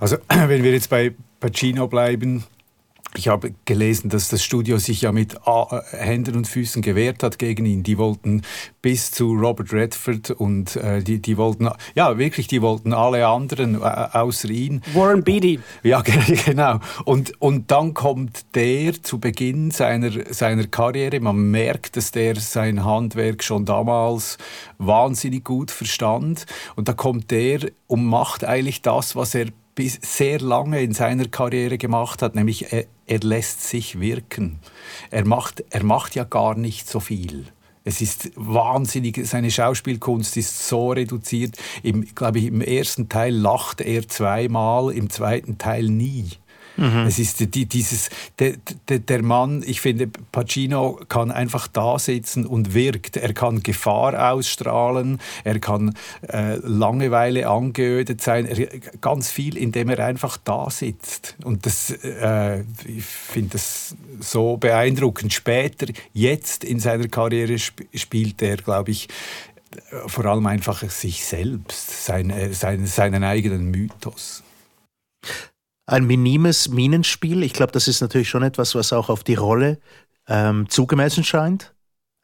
Also 0.01 0.17
wenn 0.29 0.63
wir 0.63 0.73
jetzt 0.73 0.89
bei 0.89 1.15
Pacino 1.39 1.87
bleiben, 1.87 2.45
ich 3.17 3.29
habe 3.29 3.55
gelesen, 3.65 4.09
dass 4.11 4.29
das 4.29 4.43
Studio 4.43 4.79
sich 4.79 5.03
ja 5.03 5.13
mit 5.13 5.35
äh, 5.35 5.81
Händen 5.91 6.37
und 6.37 6.47
Füßen 6.47 6.83
gewehrt 6.83 7.23
hat 7.23 7.39
gegen 7.39 7.67
ihn. 7.67 7.83
Die 7.83 7.99
wollten 7.99 8.43
bis 8.83 9.11
zu 9.11 9.33
Robert 9.33 9.73
Redford 9.73 10.31
und 10.31 10.77
äh, 10.77 11.03
die, 11.03 11.21
die 11.21 11.37
wollten, 11.37 11.69
ja 11.95 12.19
wirklich, 12.19 12.47
die 12.47 12.63
wollten 12.63 12.93
alle 12.93 13.27
anderen 13.27 13.81
äh, 13.81 13.85
außer 13.85 14.51
ihn. 14.51 14.83
Warren 14.95 15.23
Beatty. 15.23 15.61
Ja, 15.83 16.03
genau. 16.47 16.81
Und, 17.05 17.41
und 17.41 17.71
dann 17.71 17.95
kommt 17.95 18.55
der 18.55 19.03
zu 19.03 19.19
Beginn 19.19 19.71
seiner, 19.71 20.11
seiner 20.31 20.67
Karriere. 20.67 21.21
Man 21.21 21.51
merkt, 21.51 21.97
dass 21.97 22.13
der 22.13 22.37
sein 22.37 22.85
Handwerk 22.85 23.43
schon 23.43 23.65
damals 23.65 24.39
wahnsinnig 24.79 25.45
gut 25.45 25.71
verstand. 25.71 26.47
Und 26.77 26.89
da 26.89 26.93
kommt 26.93 27.31
der 27.31 27.61
und 27.87 28.05
macht 28.05 28.45
eigentlich 28.45 28.83
das, 28.83 29.17
was 29.17 29.35
er 29.35 29.47
bis 29.77 30.01
sehr 30.03 30.41
lange 30.41 30.81
in 30.81 30.93
seiner 30.93 31.29
Karriere 31.29 31.79
gemacht 31.79 32.23
hat, 32.23 32.35
nämlich 32.35 32.73
er, 32.73 32.87
er 33.07 33.21
lässt 33.21 33.63
sich 33.63 34.01
wirken. 34.01 34.59
Er 35.11 35.25
macht, 35.25 35.63
er 35.71 35.85
macht 35.85 36.17
ja 36.17 36.25
gar 36.25 36.57
nicht 36.57 36.89
so 36.89 36.99
viel. 36.99 37.45
Es 37.85 38.01
ist 38.01 38.33
wahnsinnig, 38.35 39.25
seine 39.29 39.51
Schauspielkunst 39.51 40.37
ist 40.39 40.67
so 40.67 40.91
reduziert. 40.91 41.57
Im, 41.85 42.05
glaube 42.17 42.41
ich, 42.41 42.47
im 42.47 42.61
ersten 42.61 43.09
Teil 43.09 43.33
lacht 43.33 43.81
er 43.81 44.09
zweimal, 44.09 44.93
im 44.93 45.09
zweiten 45.09 45.57
Teil 45.59 45.85
nie. 45.85 46.31
Mhm. 46.77 47.07
Es 47.07 47.19
ist 47.19 47.55
die, 47.55 47.67
dieses, 47.67 48.11
der, 48.39 48.55
der, 48.89 48.99
der, 48.99 49.23
Mann, 49.23 49.63
ich 49.67 49.81
finde, 49.81 50.09
Pacino 50.33 51.01
kann 51.09 51.31
einfach 51.31 51.69
da 51.69 51.99
sitzen 51.99 52.47
und 52.47 52.75
wirkt. 52.75 53.17
Er 53.17 53.33
kann 53.33 53.63
Gefahr 53.63 54.33
ausstrahlen, 54.33 55.19
er 55.45 55.59
kann 55.59 55.95
äh, 56.29 56.57
Langeweile 56.57 57.49
angeödet 57.49 58.21
sein, 58.21 58.47
er, 58.47 58.69
ganz 59.01 59.31
viel, 59.31 59.57
indem 59.57 59.89
er 59.91 60.05
einfach 60.05 60.37
da 60.37 60.69
sitzt. 60.71 61.37
Und 61.45 61.67
das, 61.67 61.91
äh, 61.91 62.61
ich 62.87 63.05
finde 63.05 63.51
das 63.51 63.97
so 64.21 64.57
beeindruckend. 64.57 65.33
Später, 65.33 65.87
jetzt 66.13 66.65
in 66.65 66.81
seiner 66.81 67.09
Karriere 67.09 67.55
sp 67.57 67.89
spielt 67.95 68.43
er, 68.43 68.57
glaube 68.57 68.91
ich, 68.91 69.09
vor 70.07 70.25
allem 70.27 70.47
einfach 70.47 70.89
sich 70.91 71.25
selbst, 71.25 72.05
sein, 72.05 72.33
sein, 72.53 72.87
seinen 72.87 73.25
eigenen 73.25 73.71
Mythos 73.71 74.43
ein 75.87 76.05
minimes 76.07 76.69
Minenspiel. 76.69 77.43
Ich 77.43 77.53
glaube, 77.53 77.73
das 77.73 77.89
ist 77.89 78.01
natürlich 78.01 78.29
schon 78.29 78.43
etwas, 78.43 78.75
was 78.75 78.93
auch 78.93 79.09
auf 79.09 79.25
die 79.25 79.35
Rolle 79.35 79.79
ähm, 80.29 80.69
zugemessen 80.69 81.25
scheint. 81.25 81.73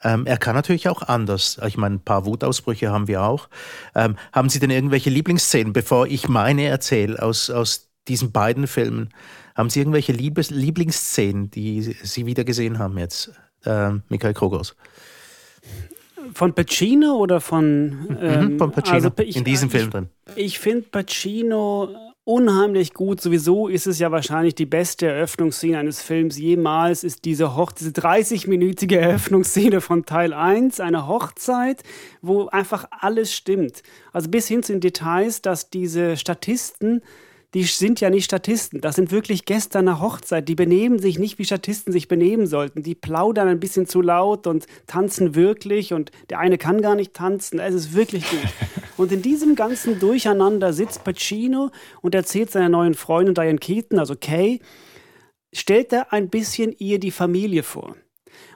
Ähm, 0.03 0.27
er 0.27 0.37
kann 0.37 0.57
natürlich 0.57 0.89
auch 0.89 1.03
anders. 1.03 1.61
Ich 1.65 1.77
meine, 1.77 1.97
ein 1.97 2.01
paar 2.01 2.27
Wutausbrüche 2.27 2.91
haben 2.91 3.07
wir 3.07 3.23
auch. 3.23 3.49
Ähm, 3.95 4.17
haben 4.33 4.49
Sie 4.49 4.59
denn 4.59 4.71
irgendwelche 4.71 5.11
Lieblingsszenen, 5.11 5.73
bevor 5.73 6.09
ich 6.09 6.29
meine 6.29 6.65
erzähle 6.65 7.23
aus, 7.23 7.51
aus 7.51 7.89
diesen 8.09 8.33
beiden 8.33 8.67
Filmen? 8.67 9.11
Haben 9.55 9.71
Sie 9.71 9.79
irgendwelche 9.79 10.13
Liebes 10.13 10.51
Lieblingsszenen, 10.51 11.53
die 11.53 11.83
Sie 12.03 12.27
wieder 12.27 12.43
gesehen 12.43 12.81
haben 12.81 12.99
jetzt, 12.99 13.31
äh, 13.65 13.91
Michael 14.09 14.35
Krogos? 14.35 14.75
Von 16.35 16.53
Pacino 16.55 17.17
oder 17.17 17.41
von. 17.41 18.07
Mhm, 18.09 18.19
ähm, 18.21 18.59
von 18.59 18.73
Pacino, 18.73 18.95
also 18.95 19.11
ich, 19.19 19.37
in 19.37 19.45
diesem 19.45 19.69
ich, 19.69 19.73
Film 19.73 19.91
drin. 19.91 20.09
Ich 20.35 20.59
finde 20.59 20.89
Pacino 20.89 22.12
unheimlich 22.25 22.95
gut. 22.95 23.21
Sowieso 23.21 23.69
ist 23.69 23.87
es 23.87 23.99
ja 23.99 24.13
wahrscheinlich 24.13 24.55
die 24.55 24.67
beste 24.67 25.07
Eröffnungsszene 25.07 25.79
eines 25.79 26.03
Films 26.03 26.39
jemals, 26.39 27.05
ist 27.05 27.25
diese, 27.25 27.51
diese 27.79 27.91
30-minütige 27.91 28.97
Eröffnungsszene 28.97 29.81
von 29.81 30.05
Teil 30.05 30.33
1, 30.33 30.81
eine 30.81 31.09
Hochzeit, 31.09 31.83
wo 32.21 32.47
einfach 32.47 32.87
alles 32.91 33.35
stimmt. 33.35 33.83
Also 34.13 34.31
bis 34.31 34.47
hin 34.47 34.63
zu 34.63 34.73
den 34.73 34.81
Details, 34.81 35.43
dass 35.43 35.71
diese 35.71 36.17
Statisten 36.17 37.03
die 37.55 37.65
sind 37.65 38.01
ja 38.01 38.09
nicht 38.09 38.25
Statisten. 38.25 38.81
Das 38.81 38.97
sind 38.97 39.11
wirklich 39.11 39.45
Gäste 39.45 39.79
einer 39.79 40.01
Hochzeit. 40.01 40.49
Die 40.49 40.55
benehmen 40.55 40.99
sich 40.99 41.19
nicht, 41.19 41.39
wie 41.39 41.45
Statisten 41.45 41.93
sich 41.93 42.09
benehmen 42.09 42.47
sollten. 42.47 42.83
Die 42.83 42.95
plaudern 42.95 43.49
ein 43.49 43.61
bisschen 43.61 43.87
zu 43.87 44.01
laut 44.01 44.47
und 44.47 44.67
tanzen 44.87 45.35
wirklich. 45.35 45.93
Und 45.93 46.11
der 46.31 46.39
eine 46.39 46.57
kann 46.57 46.81
gar 46.81 46.95
nicht 46.95 47.13
tanzen. 47.13 47.59
Es 47.59 47.75
ist 47.75 47.95
wirklich 47.95 48.29
gut. 48.29 48.41
Und 48.99 49.11
in 49.11 49.23
diesem 49.23 49.57
ganzen 49.57 49.99
Durcheinander 49.99 50.73
sitzt 50.75 51.03
Pacino 51.03 51.71
und 52.03 52.15
erzählt 52.15 52.51
seiner 52.51 52.69
neuen 52.69 52.93
Freundin 52.93 53.35
Diane 53.35 53.59
Keaton, 53.59 53.99
also 53.99 54.15
Kay, 54.15 54.61
stellt 55.53 55.95
er 55.95 56.13
ein 56.13 56.29
bisschen 56.29 56.75
ihr 56.79 57.01
die 57.01 57.11
Familie 57.11 57.63
vor. 57.63 57.97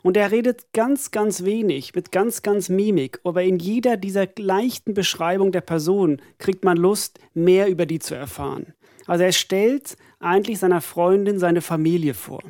Und 0.02 0.16
er 0.16 0.30
redet 0.30 0.72
ganz, 0.72 1.10
ganz 1.10 1.44
wenig, 1.44 1.94
mit 1.94 2.12
ganz, 2.12 2.42
ganz 2.42 2.68
Mimik. 2.68 3.18
Aber 3.24 3.42
in 3.42 3.58
jeder 3.58 3.96
dieser 3.96 4.28
leichten 4.38 4.94
Beschreibung 4.94 5.52
der 5.52 5.62
Person 5.62 6.20
kriegt 6.38 6.64
man 6.64 6.76
Lust, 6.76 7.18
mehr 7.34 7.68
über 7.68 7.86
die 7.86 7.98
zu 7.98 8.14
erfahren. 8.14 8.74
Also 9.06 9.24
er 9.24 9.32
stellt 9.32 9.96
eigentlich 10.20 10.58
seiner 10.58 10.80
Freundin 10.80 11.38
seine 11.38 11.60
Familie 11.60 12.14
vor. 12.14 12.42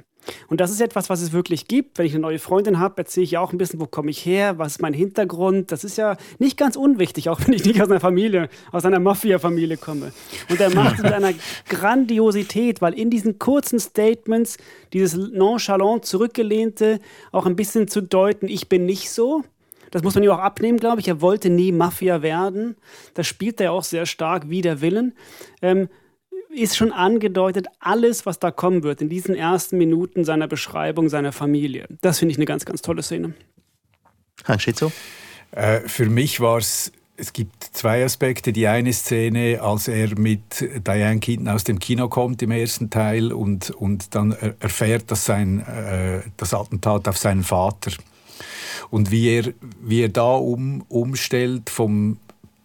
Und 0.49 0.61
das 0.61 0.71
ist 0.71 0.81
etwas, 0.81 1.09
was 1.11 1.23
es 1.23 1.33
wirklich 1.33 1.69
gibt. 1.69 1.99
Wenn 1.99 2.07
ich 2.07 2.13
eine 2.13 2.23
neue 2.23 2.39
Freundin 2.39 2.79
habe, 2.79 2.99
erzähle 2.99 3.25
ich 3.25 3.39
auch 3.39 3.53
ein 3.53 3.59
bisschen, 3.59 3.81
wo 3.81 3.87
komme 3.87 4.11
ich 4.11 4.25
her, 4.25 4.59
was 4.59 4.73
ist 4.73 4.83
mein 4.83 4.95
Hintergrund. 4.95 5.73
Das 5.73 5.85
ist 5.85 5.97
ja 5.97 6.17
nicht 6.39 6.57
ganz 6.57 6.77
unwichtig, 6.77 7.29
auch 7.29 7.41
wenn 7.47 7.55
ich 7.55 7.65
nicht 7.65 7.81
aus 7.81 7.91
einer 7.91 8.01
Familie, 8.01 8.49
aus 8.73 8.85
einer 8.85 8.99
Mafia-Familie 8.99 9.77
komme. 9.77 10.13
Und 10.51 10.61
er 10.61 10.75
macht 10.75 10.97
es 10.97 11.03
mit 11.03 11.13
einer 11.13 11.33
Grandiosität, 11.69 12.81
weil 12.81 12.95
in 12.95 13.11
diesen 13.11 13.39
kurzen 13.39 13.79
Statements 13.79 14.57
dieses 14.93 15.17
nonchalant 15.17 16.05
zurückgelehnte 16.05 17.01
auch 17.33 17.47
ein 17.47 17.57
bisschen 17.57 17.89
zu 17.89 18.01
deuten, 18.01 18.49
ich 18.49 18.69
bin 18.69 18.87
nicht 18.87 19.11
so. 19.11 19.45
Das 19.93 20.03
muss 20.03 20.15
man 20.15 20.25
ihm 20.25 20.31
auch 20.31 20.41
abnehmen, 20.41 20.79
glaube 20.79 21.01
ich. 21.01 21.09
Er 21.09 21.21
wollte 21.21 21.49
nie 21.49 21.71
Mafia 21.71 22.21
werden. 22.21 22.77
Das 23.15 23.27
spielt 23.27 23.61
er 23.61 23.73
auch 23.73 23.85
sehr 23.85 24.05
stark 24.05 24.51
wider 24.51 24.81
Willen. 24.81 25.15
Ähm, 25.63 25.89
ist 26.57 26.77
schon 26.77 26.93
angedeutet, 26.93 27.67
alles, 27.81 28.27
was 28.27 28.39
da 28.39 28.51
kommen 28.51 28.83
wird, 28.83 29.03
in 29.03 29.09
diesen 29.09 29.35
ersten 29.35 29.79
Minuten 29.79 30.25
seiner 30.25 30.49
Beschreibung 30.49 31.09
seiner 31.09 31.33
Familie. 31.33 31.87
Das 32.01 32.19
finde 32.19 32.33
ich 32.33 32.39
eine 32.39 32.47
ganz, 32.47 32.65
ganz 32.65 32.83
tolle 32.83 33.03
Szene. 33.03 33.35
Hans 34.45 34.63
Schitzo? 34.63 34.93
Äh, 35.53 35.81
für 35.81 36.07
mich 36.07 36.41
war 36.41 36.59
es 36.59 36.93
es 37.19 37.33
gibt 37.33 37.65
zwei 37.65 38.05
Aspekte. 38.05 38.53
Die 38.53 38.67
eine 38.67 38.93
Szene, 38.93 39.61
als 39.63 39.89
er 39.89 40.19
mit 40.19 40.61
Diane 40.87 41.21
Keaton 41.21 41.49
aus 41.49 41.65
dem 41.65 41.79
Kino 41.79 42.09
kommt 42.09 42.43
im 42.43 42.51
ersten 42.51 42.91
Teil 42.91 43.33
und, 43.33 43.71
und 43.71 44.15
dann 44.15 44.33
erfährt, 44.61 45.11
dass 45.11 45.25
sein, 45.25 45.61
äh, 45.61 46.21
das 46.37 46.53
Attentat 46.53 47.09
auf 47.09 47.17
seinen 47.17 47.43
Vater 47.43 47.93
und 48.91 49.11
wie 49.11 49.29
er, 49.29 49.53
wie 49.81 50.03
er 50.03 50.09
da 50.09 50.35
um, 50.35 50.83
umstellt 50.89 51.71
vom 51.71 52.19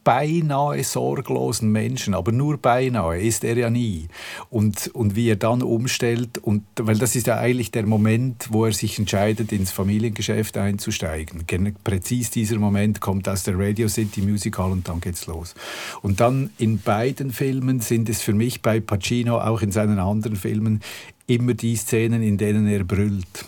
beinahe 0.03 0.83
sorglosen 0.83 1.71
Menschen, 1.71 2.13
aber 2.13 2.31
nur 2.31 2.57
beinahe 2.57 3.19
ist 3.19 3.43
er 3.43 3.57
ja 3.57 3.69
nie. 3.69 4.07
Und, 4.49 4.87
und 4.93 5.15
wie 5.15 5.29
er 5.29 5.35
dann 5.35 5.61
umstellt, 5.61 6.37
und, 6.39 6.63
weil 6.79 6.97
das 6.97 7.15
ist 7.15 7.27
ja 7.27 7.37
eigentlich 7.37 7.71
der 7.71 7.85
Moment, 7.85 8.47
wo 8.49 8.65
er 8.65 8.73
sich 8.73 8.97
entscheidet, 8.97 9.51
ins 9.51 9.71
Familiengeschäft 9.71 10.57
einzusteigen. 10.57 11.45
Präzis 11.83 12.31
dieser 12.31 12.57
Moment 12.57 12.99
kommt 12.99 13.29
aus 13.29 13.43
der 13.43 13.57
Radio 13.57 13.87
City 13.87 14.21
Musical 14.21 14.71
und 14.71 14.87
dann 14.87 15.01
geht's 15.01 15.27
los. 15.27 15.53
Und 16.01 16.19
dann 16.19 16.49
in 16.57 16.79
beiden 16.79 17.31
Filmen 17.31 17.79
sind 17.79 18.09
es 18.09 18.21
für 18.21 18.33
mich 18.33 18.61
bei 18.61 18.79
Pacino, 18.79 19.39
auch 19.39 19.61
in 19.61 19.71
seinen 19.71 19.99
anderen 19.99 20.35
Filmen, 20.35 20.81
immer 21.27 21.53
die 21.53 21.75
Szenen, 21.75 22.23
in 22.23 22.37
denen 22.37 22.67
er 22.67 22.83
brüllt. 22.83 23.45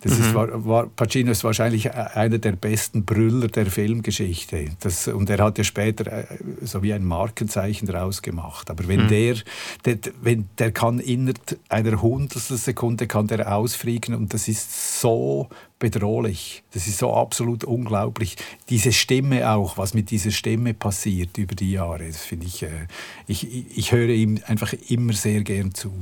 Das 0.00 0.18
mhm. 0.18 0.24
ist, 0.24 0.34
war, 0.34 0.64
war, 0.64 0.86
Pacino 0.86 1.30
ist 1.30 1.44
wahrscheinlich 1.44 1.86
äh, 1.86 1.90
einer 1.90 2.38
der 2.38 2.52
besten 2.52 3.04
Brüller 3.04 3.48
der 3.48 3.66
Filmgeschichte. 3.66 4.66
Das, 4.80 5.08
und 5.08 5.30
er 5.30 5.44
hat 5.44 5.58
ja 5.58 5.64
später 5.64 6.10
äh, 6.10 6.26
so 6.62 6.82
wie 6.82 6.92
ein 6.92 7.04
Markenzeichen 7.04 7.86
daraus 7.86 8.22
gemacht. 8.22 8.70
Aber 8.70 8.86
wenn 8.88 9.04
mhm. 9.04 9.08
der, 9.08 9.36
der, 9.84 9.98
wenn, 10.20 10.48
der 10.58 10.72
kann 10.72 10.98
innerhalb 10.98 11.58
einer 11.68 12.00
Hundertstel 12.00 12.56
Sekunde 12.56 13.06
kann 13.06 13.26
der 13.26 13.56
ausfliegen 13.56 14.14
und 14.14 14.32
das 14.34 14.48
ist 14.48 15.00
so 15.00 15.48
bedrohlich. 15.78 16.62
Das 16.72 16.86
ist 16.86 16.98
so 16.98 17.12
absolut 17.12 17.64
unglaublich. 17.64 18.36
Diese 18.70 18.92
Stimme 18.92 19.50
auch, 19.50 19.78
was 19.78 19.94
mit 19.94 20.12
dieser 20.12 20.30
Stimme 20.30 20.74
passiert 20.74 21.38
über 21.38 21.56
die 21.56 21.72
Jahre, 21.72 22.06
das 22.06 22.18
finde 22.18 22.46
ich, 22.46 22.62
äh, 22.62 22.86
ich, 23.26 23.76
ich 23.76 23.90
höre 23.90 24.10
ihm 24.10 24.40
einfach 24.46 24.72
immer 24.88 25.12
sehr 25.12 25.42
gern 25.42 25.74
zu. 25.74 25.92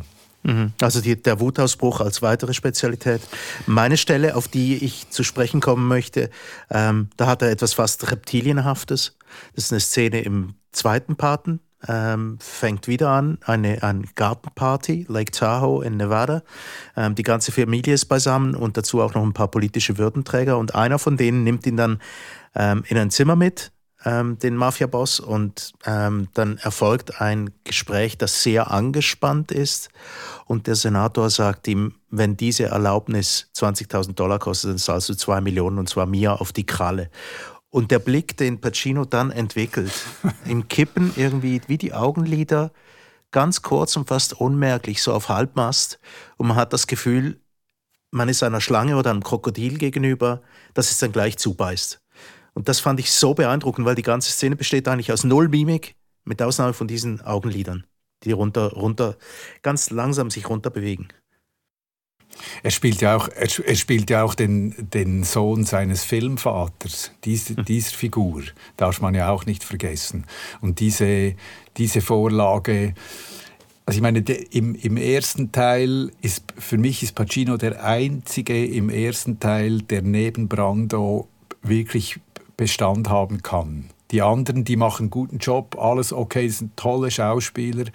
Mhm. 0.43 0.73
Also 0.81 1.01
die, 1.01 1.21
der 1.21 1.41
Wutausbruch 1.41 2.01
als 2.01 2.23
weitere 2.23 2.55
Spezialität. 2.55 3.21
Meine 3.67 3.97
Stelle, 3.97 4.37
auf 4.37 4.49
die 4.49 4.83
ich 4.85 5.11
zu 5.11 5.23
sprechen 5.23 5.61
kommen 5.61 5.87
möchte, 5.87 6.31
ähm, 6.71 7.09
da 7.17 7.27
hat 7.27 7.43
er 7.43 7.51
etwas 7.51 7.75
fast 7.75 8.11
Reptilienhaftes. 8.11 9.17
Das 9.55 9.65
ist 9.65 9.73
eine 9.73 9.81
Szene 9.81 10.23
im 10.23 10.55
zweiten 10.73 11.17
Paten. 11.17 11.61
Ähm, 11.89 12.37
fängt 12.41 12.89
wieder 12.89 13.09
an, 13.09 13.39
eine, 13.43 13.83
eine 13.83 14.05
Gartenparty, 14.15 15.07
Lake 15.09 15.31
Tahoe 15.31 15.83
in 15.83 15.97
Nevada. 15.97 16.43
Ähm, 16.95 17.15
die 17.15 17.23
ganze 17.23 17.53
Familie 17.53 17.95
ist 17.95 18.05
beisammen 18.05 18.55
und 18.55 18.77
dazu 18.77 19.01
auch 19.01 19.15
noch 19.15 19.23
ein 19.23 19.33
paar 19.33 19.49
politische 19.49 19.97
Würdenträger. 19.97 20.59
Und 20.59 20.75
einer 20.75 20.99
von 20.99 21.17
denen 21.17 21.43
nimmt 21.43 21.67
ihn 21.67 21.79
dann 21.79 21.99
ähm, 22.55 22.85
in 22.89 22.99
ein 22.99 23.11
Zimmer 23.11 23.35
mit, 23.35 23.73
ähm, 24.05 24.39
den 24.39 24.57
Mafia-Boss 24.57 25.21
und 25.21 25.73
ähm, 25.85 26.29
dann 26.35 26.59
erfolgt 26.59 27.21
ein 27.21 27.51
Gespräch, 27.65 28.19
das 28.19 28.43
sehr 28.43 28.71
angespannt 28.71 29.53
ist 29.53 29.91
und 30.47 30.67
der 30.67 30.75
Senator 30.75 31.31
sagt 31.31 31.69
ihm, 31.69 31.95
wenn 32.09 32.37
diese 32.37 32.65
Erlaubnis 32.65 33.51
20.000 33.57 34.15
Dollar 34.15 34.39
kostet, 34.39 34.71
dann 34.71 34.79
zahlst 34.79 35.09
du 35.09 35.15
zwei 35.15 35.41
Millionen 35.41 35.79
und 35.79 35.89
zwar 35.89 36.07
mir 36.07 36.41
auf 36.41 36.53
die 36.53 36.67
Kralle. 36.67 37.11
Und 37.69 37.93
der 37.93 38.01
Blick, 38.01 38.37
den 38.37 38.61
Pacino 38.61 39.05
dann 39.05 39.31
entwickelt, 39.31 39.93
im 40.45 40.67
Kippen 40.69 41.13
irgendwie 41.17 41.61
wie 41.67 41.79
die 41.79 41.93
Augenlider, 41.93 42.73
ganz 43.31 43.63
kurz 43.63 43.97
und 43.97 44.09
fast 44.09 44.33
unmerklich, 44.33 45.03
so 45.03 45.13
auf 45.13 45.29
Halbmast 45.29 46.01
und 46.37 46.49
man 46.49 46.57
hat 46.57 46.73
das 46.73 46.87
Gefühl, 46.87 47.41
man 48.11 48.29
ist 48.29 48.43
einer 48.43 48.61
Schlange 48.61 48.97
oder 48.97 49.11
einem 49.11 49.23
Krokodil 49.23 49.79
gegenüber, 49.79 50.43
das 50.75 50.91
es 50.91 50.99
dann 50.99 51.13
gleich 51.13 51.39
zubeißt. 51.39 52.01
Und 52.55 52.69
das 52.69 52.81
fand 52.81 53.01
ich 53.01 53.13
so 53.13 53.35
beeindruckend, 53.35 53.87
weil 53.87 53.95
die 53.95 54.03
ganze 54.03 54.31
Szene 54.31 54.57
besteht 54.57 54.89
eigentlich 54.89 55.13
aus 55.13 55.25
null 55.25 55.49
Mimik, 55.49 55.95
mit 56.25 56.43
Ausnahme 56.43 56.73
von 56.73 56.89
diesen 56.89 57.21
Augenlidern, 57.23 57.85
die 58.25 58.33
runter, 58.33 58.73
runter, 58.73 59.17
ganz 59.63 59.91
langsam 59.91 60.31
sich 60.31 60.49
runter 60.49 60.71
bewegen. 60.71 61.09
Er 62.63 62.71
spielt 62.71 63.01
ja 63.01 63.17
auch, 63.17 63.29
er, 63.29 63.49
er 63.67 63.75
spielt 63.75 64.09
ja 64.11 64.23
auch 64.23 64.35
den, 64.35 64.75
den 64.91 65.25
Sohn 65.25 65.65
seines 65.65 66.05
Filmvaters, 66.05 67.13
diese, 67.25 67.57
hm. 67.57 67.65
dieser 67.65 67.97
Figur, 67.97 68.43
darf 68.77 69.01
man 69.01 69.15
ja 69.15 69.31
auch 69.31 69.47
nicht 69.47 69.65
vergessen. 69.65 70.27
Und 70.61 70.81
diese, 70.81 71.35
diese 71.77 72.01
Vorlage, 72.01 72.95
also 73.85 73.99
ich 73.99 74.03
meine, 74.03 74.23
de, 74.23 74.47
im, 74.53 74.75
im 74.77 74.97
ersten 74.97 75.51
Teil 75.51 76.13
ist, 76.23 76.45
für 76.57 76.79
mich 76.79 77.03
ist 77.03 77.15
Pacino 77.15 77.57
der 77.57 77.85
einzige 77.85 78.65
im 78.65 78.89
ersten 78.91 79.41
Teil, 79.41 79.83
der 79.83 80.03
neben 80.03 80.49
Brando 80.49 81.29
wirklich 81.63 82.21
Bestand 82.61 83.09
haben 83.09 83.43
kann. 83.43 83.89
Die 84.11 84.21
anderen, 84.21 84.65
die 84.65 84.77
machen 84.77 85.05
einen 85.05 85.11
guten 85.11 85.39
Job, 85.39 85.79
alles 85.81 86.13
okay, 86.13 86.47
sind 86.47 86.77
tolle 86.77 87.11
Schauspieler, 87.11 87.87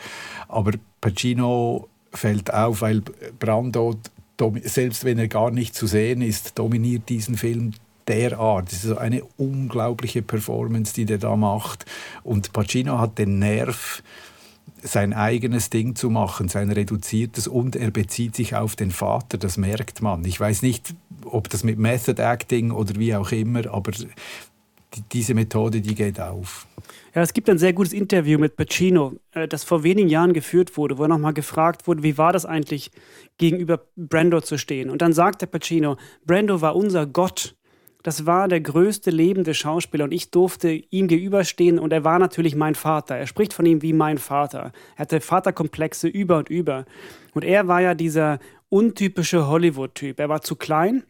aber 0.47 0.71
Pacino 1.01 1.87
fällt 2.11 2.51
auf, 2.51 2.81
weil 2.81 3.03
Brando, 3.37 3.93
selbst 4.63 5.05
wenn 5.05 5.19
er 5.19 5.27
gar 5.27 5.51
nicht 5.51 5.75
zu 5.75 5.85
sehen 5.85 6.23
ist, 6.23 6.57
dominiert 6.57 7.09
diesen 7.09 7.37
Film 7.37 7.73
derart. 8.07 8.71
Das 8.71 8.83
ist 8.83 8.97
eine 8.97 9.21
unglaubliche 9.37 10.23
Performance, 10.23 10.95
die 10.95 11.05
der 11.05 11.19
da 11.19 11.35
macht. 11.35 11.85
Und 12.23 12.51
Pacino 12.51 12.97
hat 12.97 13.19
den 13.19 13.37
Nerv, 13.37 14.01
sein 14.81 15.13
eigenes 15.13 15.69
Ding 15.69 15.95
zu 15.95 16.09
machen, 16.09 16.49
sein 16.49 16.71
reduziertes 16.71 17.47
und 17.47 17.75
er 17.75 17.91
bezieht 17.91 18.35
sich 18.35 18.55
auf 18.55 18.75
den 18.75 18.89
Vater, 18.89 19.37
das 19.37 19.57
merkt 19.57 20.01
man. 20.01 20.25
Ich 20.25 20.39
weiß 20.39 20.63
nicht, 20.63 20.95
ob 21.23 21.51
das 21.51 21.63
mit 21.63 21.77
Method 21.77 22.19
Acting 22.19 22.71
oder 22.71 22.95
wie 22.95 23.15
auch 23.15 23.31
immer, 23.31 23.71
aber 23.71 23.91
diese 25.11 25.33
Methode, 25.33 25.81
die 25.81 25.95
geht 25.95 26.19
auf. 26.19 26.67
Ja, 27.13 27.21
es 27.21 27.33
gibt 27.33 27.49
ein 27.49 27.57
sehr 27.57 27.71
gutes 27.73 27.93
Interview 27.93 28.37
mit 28.37 28.57
Pacino, 28.57 29.13
äh, 29.31 29.47
das 29.47 29.63
vor 29.63 29.83
wenigen 29.83 30.09
Jahren 30.09 30.33
geführt 30.33 30.75
wurde, 30.75 30.97
wo 30.97 31.03
er 31.03 31.07
nochmal 31.07 31.33
gefragt 31.33 31.87
wurde, 31.87 32.03
wie 32.03 32.17
war 32.17 32.33
das 32.33 32.45
eigentlich, 32.45 32.91
gegenüber 33.37 33.81
Brando 33.95 34.41
zu 34.41 34.57
stehen. 34.57 34.89
Und 34.89 35.01
dann 35.01 35.13
sagte 35.13 35.47
Pacino, 35.47 35.97
Brando 36.25 36.61
war 36.61 36.75
unser 36.75 37.05
Gott. 37.05 37.55
Das 38.03 38.25
war 38.27 38.47
der 38.47 38.61
größte 38.61 39.09
lebende 39.09 39.53
Schauspieler 39.53 40.03
und 40.03 40.11
ich 40.11 40.29
durfte 40.29 40.69
ihm 40.69 41.07
gegenüberstehen 41.07 41.79
und 41.79 41.91
er 41.91 42.03
war 42.03 42.19
natürlich 42.19 42.55
mein 42.55 42.75
Vater. 42.75 43.15
Er 43.15 43.25
spricht 43.25 43.51
von 43.53 43.65
ihm 43.65 43.81
wie 43.81 43.93
mein 43.93 44.19
Vater. 44.19 44.73
Er 44.95 44.99
hatte 44.99 45.21
Vaterkomplexe 45.21 46.07
über 46.07 46.37
und 46.37 46.49
über. 46.49 46.85
Und 47.33 47.43
er 47.43 47.67
war 47.67 47.81
ja 47.81 47.95
dieser 47.95 48.39
untypische 48.69 49.47
Hollywood-Typ. 49.47 50.19
Er 50.19 50.29
war 50.29 50.41
zu 50.41 50.55
klein, 50.55 51.03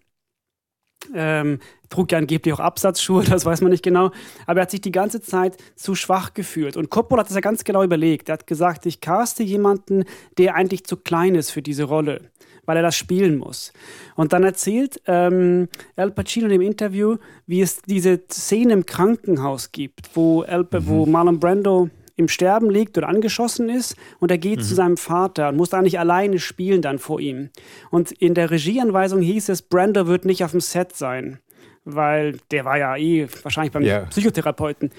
ähm, 1.13 1.59
trug 1.89 2.11
ja 2.11 2.17
angeblich 2.17 2.53
auch 2.53 2.59
Absatzschuhe, 2.59 3.23
das 3.29 3.45
weiß 3.45 3.61
man 3.61 3.71
nicht 3.71 3.83
genau. 3.83 4.11
Aber 4.45 4.59
er 4.59 4.63
hat 4.63 4.71
sich 4.71 4.81
die 4.81 4.91
ganze 4.91 5.21
Zeit 5.21 5.57
zu 5.75 5.95
schwach 5.95 6.33
gefühlt. 6.33 6.77
Und 6.77 6.89
Coppola 6.89 7.21
hat 7.21 7.27
das 7.27 7.35
ja 7.35 7.41
ganz 7.41 7.63
genau 7.63 7.83
überlegt. 7.83 8.29
Er 8.29 8.33
hat 8.33 8.47
gesagt, 8.47 8.85
ich 8.85 9.01
caste 9.01 9.43
jemanden, 9.43 10.05
der 10.37 10.55
eigentlich 10.55 10.85
zu 10.85 10.97
klein 10.97 11.35
ist 11.35 11.51
für 11.51 11.61
diese 11.61 11.83
Rolle, 11.83 12.21
weil 12.65 12.77
er 12.77 12.83
das 12.83 12.95
spielen 12.95 13.37
muss. 13.37 13.71
Und 14.15 14.33
dann 14.33 14.43
erzählt 14.43 15.01
ähm, 15.05 15.67
Al 15.95 16.11
Pacino 16.11 16.45
in 16.45 16.53
dem 16.53 16.61
Interview, 16.61 17.17
wie 17.45 17.61
es 17.61 17.81
diese 17.81 18.21
Szene 18.31 18.73
im 18.73 18.85
Krankenhaus 18.85 19.71
gibt, 19.71 20.09
wo, 20.15 20.41
Al, 20.41 20.63
mhm. 20.63 20.87
wo 20.87 21.05
Marlon 21.05 21.39
Brando 21.39 21.89
im 22.15 22.27
Sterben 22.27 22.69
liegt 22.69 22.97
oder 22.97 23.09
angeschossen 23.09 23.69
ist 23.69 23.95
und 24.19 24.31
er 24.31 24.37
geht 24.37 24.59
mhm. 24.59 24.63
zu 24.63 24.75
seinem 24.75 24.97
Vater 24.97 25.49
und 25.49 25.57
muss 25.57 25.71
nicht 25.71 25.99
alleine 25.99 26.39
spielen 26.39 26.81
dann 26.81 26.99
vor 26.99 27.19
ihm. 27.19 27.49
Und 27.91 28.11
in 28.11 28.33
der 28.33 28.51
Regieanweisung 28.51 29.21
hieß 29.21 29.49
es, 29.49 29.61
Brando 29.61 30.07
wird 30.07 30.25
nicht 30.25 30.43
auf 30.43 30.51
dem 30.51 30.61
Set 30.61 30.95
sein, 30.95 31.39
weil 31.83 32.37
der 32.51 32.65
war 32.65 32.77
ja 32.77 32.95
eh 32.95 33.27
wahrscheinlich 33.43 33.73
beim 33.73 33.83
yeah. 33.83 34.05
Psychotherapeuten. 34.05 34.91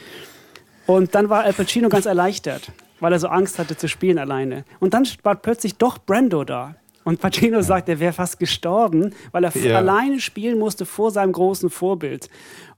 Und 0.86 1.14
dann 1.14 1.28
war 1.28 1.44
Al 1.44 1.52
Pacino 1.52 1.88
ganz 1.88 2.06
erleichtert, 2.06 2.70
weil 3.00 3.12
er 3.12 3.18
so 3.18 3.28
Angst 3.28 3.58
hatte 3.58 3.76
zu 3.76 3.88
spielen 3.88 4.18
alleine. 4.18 4.64
Und 4.78 4.94
dann 4.94 5.06
war 5.22 5.34
plötzlich 5.34 5.76
doch 5.76 5.98
Brando 5.98 6.44
da. 6.44 6.76
Und 7.06 7.20
Pacino 7.20 7.58
ja. 7.58 7.62
sagt, 7.62 7.88
er 7.88 8.00
wäre 8.00 8.12
fast 8.12 8.40
gestorben, 8.40 9.14
weil 9.30 9.44
er 9.44 9.56
ja. 9.56 9.76
alleine 9.76 10.18
spielen 10.18 10.58
musste 10.58 10.84
vor 10.84 11.12
seinem 11.12 11.30
großen 11.30 11.70
Vorbild. 11.70 12.28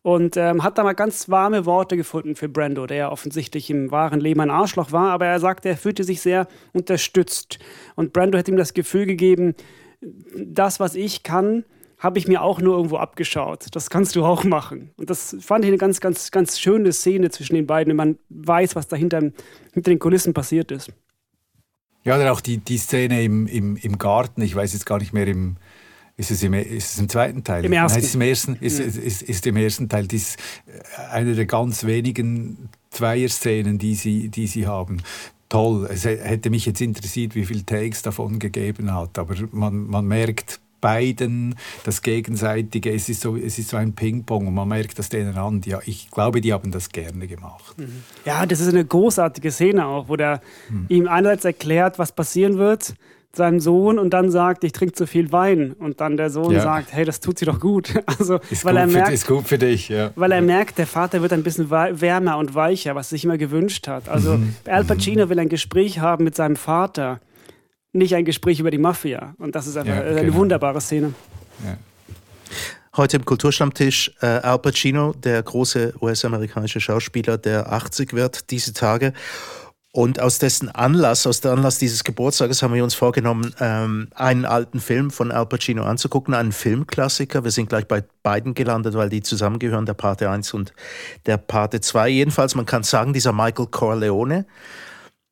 Und 0.03 0.37
ähm, 0.37 0.63
hat 0.63 0.77
da 0.77 0.83
mal 0.83 0.93
ganz 0.93 1.31
warme 1.31 1.65
Worte 1.65 1.97
gefunden 1.97 2.37
für 2.37 2.47
Brando, 2.47 2.87
der 2.87 2.97
ja 2.99 3.11
offensichtlich 3.11 3.71
im 3.71 3.91
wahren 3.91 4.21
Leben 4.21 4.43
ein 4.43 4.51
Arschloch 4.51 4.93
war. 4.93 5.13
Aber 5.13 5.25
er 5.25 5.41
sagte, 5.41 5.71
er 5.71 5.79
fühlte 5.79 6.05
sich 6.05 6.21
sehr 6.21 6.47
unterstützt. 6.75 7.59
Und 7.97 8.13
Brando 8.13 8.37
hat 8.37 8.47
ihm 8.49 8.59
das 8.59 8.75
Gefühl 8.75 9.07
gegeben, 9.07 9.55
das, 10.37 10.79
was 10.79 10.95
ich 10.95 11.23
kann, 11.23 11.65
habe 11.97 12.19
ich 12.19 12.29
mir 12.29 12.43
auch 12.43 12.61
nur 12.61 12.77
irgendwo 12.77 12.99
abgeschaut. 12.99 13.69
Das 13.73 13.89
kannst 13.89 14.15
du 14.15 14.27
auch 14.27 14.45
machen. 14.45 14.91
Und 14.99 15.09
das 15.09 15.39
fand 15.41 15.65
ich 15.65 15.69
eine 15.69 15.79
ganz, 15.79 16.01
ganz, 16.01 16.31
ganz 16.31 16.61
schöne 16.61 16.93
Szene 16.93 17.31
zwischen 17.31 17.55
den 17.55 17.67
beiden, 17.67 17.93
wenn 17.93 17.97
man 17.97 18.19
weiß, 18.29 18.77
was 18.77 18.89
dahinter 18.89 19.21
hinter 19.73 19.91
den 19.91 19.99
Kulissen 19.99 20.35
passiert 20.35 20.71
ist. 20.71 20.93
Ja, 22.09 22.17
oder 22.17 22.33
auch 22.33 22.41
die, 22.41 22.57
die 22.57 22.79
Szene 22.79 23.23
im, 23.23 23.47
im, 23.47 23.77
im 23.77 23.99
Garten, 23.99 24.41
ich 24.41 24.55
weiß 24.55 24.73
jetzt 24.73 24.87
gar 24.87 24.99
nicht 24.99 25.13
mehr 25.13 25.27
im. 25.27 25.57
Ist 26.17 26.31
es 26.31 26.43
im, 26.43 26.55
ist 26.55 26.95
es 26.95 26.99
im 26.99 27.09
zweiten 27.09 27.45
Teil? 27.45 27.67
Im 27.67 27.73
ersten. 27.73 27.99
Nein, 27.99 28.05
ist, 28.05 28.15
im 28.15 28.21
ersten 28.23 28.57
ist, 28.57 28.81
ist, 28.81 28.97
ist, 28.97 29.23
ist 29.23 29.47
im 29.47 29.57
ersten 29.57 29.89
Teil. 29.91 30.09
Dies, 30.09 30.37
äh, 30.67 31.13
eine 31.13 31.35
der 31.35 31.45
ganz 31.45 31.85
wenigen 31.85 32.71
Zweier-Szenen, 32.91 33.77
die 33.77 33.95
sie, 33.95 34.31
die 34.31 34.47
sie 34.47 34.67
haben 34.67 35.03
toll. 35.51 35.87
Es 35.93 36.07
hätte 36.07 36.49
mich 36.49 36.65
jetzt 36.65 36.81
interessiert, 36.81 37.35
wie 37.35 37.45
viele 37.45 37.65
Takes 37.67 38.01
davon 38.01 38.39
gegeben 38.39 38.95
hat, 38.95 39.19
aber 39.19 39.35
man, 39.53 39.87
man 39.87 40.07
merkt 40.07 40.61
beiden 40.81 41.55
das 41.85 42.03
Gegenseitige, 42.03 42.93
es 42.93 43.09
ist 43.09 43.21
so, 43.21 43.37
es 43.37 43.59
ist 43.59 43.71
so 43.71 43.77
ein 43.77 43.95
Ping-Pong 43.95 44.47
und 44.47 44.55
man 44.55 44.69
merkt 44.69 44.99
das 44.99 45.09
denen 45.09 45.37
an. 45.37 45.61
Ja, 45.65 45.81
ich 45.85 46.11
glaube, 46.11 46.41
die 46.41 46.53
haben 46.53 46.71
das 46.71 46.91
gerne 46.91 47.27
gemacht. 47.27 47.79
Mhm. 47.79 48.03
Ja, 48.25 48.47
das 48.47 48.61
ist 48.61 48.69
eine 48.69 48.85
großartige 48.85 49.51
Szene 49.51 49.87
auch, 49.87 50.09
wo 50.09 50.17
der 50.17 50.41
hm. 50.69 50.87
ihm 50.89 51.09
einerseits 51.09 51.45
erklärt, 51.45 51.99
was 51.99 52.13
passieren 52.13 52.59
wird, 52.59 52.95
seinem 53.33 53.61
Sohn 53.61 53.99
und 53.99 54.11
dann 54.11 54.31
sagt, 54.31 54.65
ich 54.65 54.73
trinke 54.73 54.95
zu 54.95 55.07
viel 55.07 55.33
Wein 55.33 55.73
und 55.73 56.01
dann 56.01 56.17
der 56.17 56.31
Sohn 56.31 56.53
ja. 56.53 56.61
sagt, 56.61 56.93
hey, 56.93 57.05
das 57.05 57.21
tut 57.21 57.39
sie 57.39 57.45
doch 57.45 57.61
gut. 57.61 57.95
Also, 58.19 58.41
ist, 58.51 58.65
weil 58.65 58.75
gut 58.75 58.81
er 58.81 58.87
merkt, 58.87 59.09
für, 59.09 59.15
ist 59.15 59.27
gut 59.27 59.47
für 59.47 59.59
dich. 59.59 59.89
Ja. 59.89 60.11
Weil 60.17 60.33
er 60.33 60.41
merkt, 60.41 60.79
der 60.79 60.87
Vater 60.87 61.23
wird 61.23 61.33
ein 61.33 61.43
bisschen 61.43 61.71
wärmer 61.71 62.39
und 62.39 62.55
weicher, 62.55 62.95
was 62.95 63.09
er 63.09 63.11
sich 63.11 63.25
immer 63.25 63.39
gewünscht 63.39 63.87
hat. 63.87 64.09
Also 64.09 64.39
mhm. 64.39 64.55
Al 64.67 64.85
Pacino 64.85 65.29
will 65.29 65.39
ein 65.39 65.49
Gespräch 65.49 66.01
haben 66.01 66.25
mit 66.25 66.35
seinem 66.35 66.57
Vater 66.57 67.21
nicht 67.93 68.15
ein 68.15 68.25
Gespräch 68.25 68.61
über 68.61 68.71
die 68.71 68.79
Mafia. 68.79 69.35
Und 69.39 69.55
das 69.55 69.67
ist 69.67 69.77
einfach 69.77 69.95
ja, 69.95 70.03
eine 70.03 70.23
genau. 70.23 70.35
wunderbare 70.35 70.81
Szene. 70.81 71.15
Ja. 71.65 71.77
Heute 72.97 73.19
im 73.19 73.25
Kulturstammtisch 73.25 74.13
äh, 74.21 74.27
Al 74.27 74.59
Pacino, 74.59 75.13
der 75.13 75.43
große 75.43 75.95
US-amerikanische 76.01 76.81
Schauspieler, 76.81 77.39
der 77.39 77.73
80 77.73 78.13
wird 78.13 78.51
diese 78.51 78.73
Tage. 78.73 79.13
Und 79.93 80.21
aus 80.21 80.39
dessen 80.39 80.69
Anlass, 80.69 81.27
aus 81.27 81.41
der 81.41 81.53
Anlass 81.53 81.79
dieses 81.79 82.05
Geburtstages 82.05 82.63
haben 82.63 82.75
wir 82.75 82.85
uns 82.85 82.95
vorgenommen, 82.95 83.55
ähm, 83.59 84.09
einen 84.15 84.45
alten 84.45 84.81
Film 84.81 85.11
von 85.11 85.33
Al 85.33 85.47
Pacino 85.47 85.83
anzugucken, 85.83 86.35
einen 86.35 86.53
Filmklassiker. 86.53 87.43
Wir 87.43 87.51
sind 87.51 87.69
gleich 87.69 87.87
bei 87.87 88.05
beiden 88.23 88.55
gelandet, 88.55 88.95
weil 88.95 89.09
die 89.09 89.23
zusammengehören, 89.23 89.87
der 89.87 89.95
Pate 89.95 90.29
1 90.29 90.53
und 90.53 90.73
der 91.27 91.39
Pate 91.39 91.81
2. 91.81 92.09
Jedenfalls, 92.11 92.55
man 92.55 92.67
kann 92.67 92.83
sagen, 92.83 93.13
dieser 93.13 93.33
Michael 93.33 93.67
Corleone, 93.67 94.45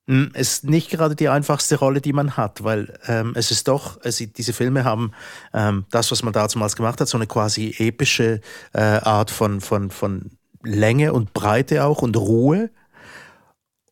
ist 0.06 0.64
nicht 0.64 0.90
gerade 0.90 1.16
die 1.16 1.28
einfachste 1.28 1.76
Rolle, 1.76 2.00
die 2.00 2.12
man 2.12 2.36
hat, 2.36 2.62
weil 2.62 2.96
ähm, 3.08 3.32
es 3.34 3.50
ist 3.50 3.66
doch, 3.66 3.98
es, 4.04 4.18
diese 4.18 4.52
Filme 4.52 4.84
haben 4.84 5.10
ähm, 5.52 5.84
das, 5.90 6.12
was 6.12 6.22
man 6.22 6.32
damals 6.32 6.76
gemacht 6.76 7.00
hat, 7.00 7.08
so 7.08 7.18
eine 7.18 7.26
quasi 7.26 7.74
epische 7.78 8.40
äh, 8.72 8.80
Art 8.80 9.32
von, 9.32 9.60
von, 9.60 9.90
von 9.90 10.30
Länge 10.62 11.12
und 11.12 11.32
Breite 11.32 11.84
auch 11.84 12.02
und 12.02 12.16
Ruhe. 12.16 12.70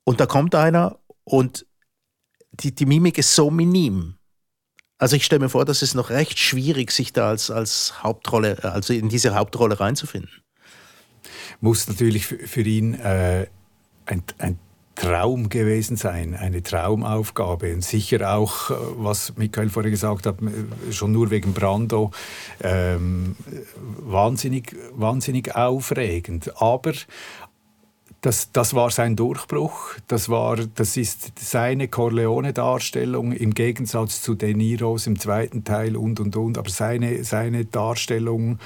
Und 0.04 0.20
da 0.20 0.26
kommt 0.26 0.54
einer 0.54 0.98
und 1.24 1.66
die, 2.52 2.72
die 2.72 2.86
Mimik 2.86 3.18
ist 3.18 3.34
so 3.34 3.50
minim. 3.50 4.14
Also 4.98 5.16
ich 5.16 5.24
stelle 5.24 5.40
mir 5.40 5.48
vor, 5.48 5.64
das 5.64 5.82
ist 5.82 5.94
noch 5.94 6.10
recht 6.10 6.38
schwierig, 6.38 6.92
sich 6.92 7.12
da 7.12 7.28
als, 7.28 7.50
als 7.50 8.04
Hauptrolle, 8.04 8.62
also 8.62 8.92
in 8.92 9.08
diese 9.08 9.34
Hauptrolle 9.34 9.80
reinzufinden. 9.80 10.30
Muss 11.60 11.88
natürlich 11.88 12.26
für, 12.26 12.38
für 12.38 12.62
ihn 12.62 12.94
äh, 12.94 13.48
ein, 14.06 14.22
ein 14.38 14.58
Traum 14.94 15.48
gewesen 15.48 15.96
sein, 15.96 16.34
eine 16.34 16.62
Traumaufgabe. 16.62 17.72
Und 17.74 17.84
sicher 17.84 18.34
auch, 18.34 18.70
äh, 18.70 18.74
was 18.96 19.36
Michael 19.36 19.68
vorher 19.68 19.90
gesagt 19.90 20.26
hat, 20.26 20.36
schon 20.90 21.12
nur 21.12 21.30
wegen 21.30 21.52
Brando, 21.52 22.10
ähm, 22.62 23.36
wahnsinnig, 23.98 24.76
wahnsinnig 24.92 25.54
aufregend. 25.56 26.52
Aber 26.60 26.92
das, 28.24 28.52
das 28.52 28.72
war 28.72 28.90
sein 28.90 29.16
Durchbruch. 29.16 29.96
Das, 30.08 30.30
war, 30.30 30.56
das 30.56 30.96
ist 30.96 31.38
seine 31.38 31.88
Corleone-Darstellung 31.88 33.32
im 33.32 33.52
Gegensatz 33.52 34.22
zu 34.22 34.34
De 34.34 34.54
Niros 34.54 35.06
im 35.06 35.18
zweiten 35.18 35.64
Teil 35.64 35.94
und, 35.96 36.20
und, 36.20 36.34
und. 36.34 36.56
Aber 36.56 36.70
seine, 36.70 37.22
seine 37.24 37.66
Darstellung 37.66 38.58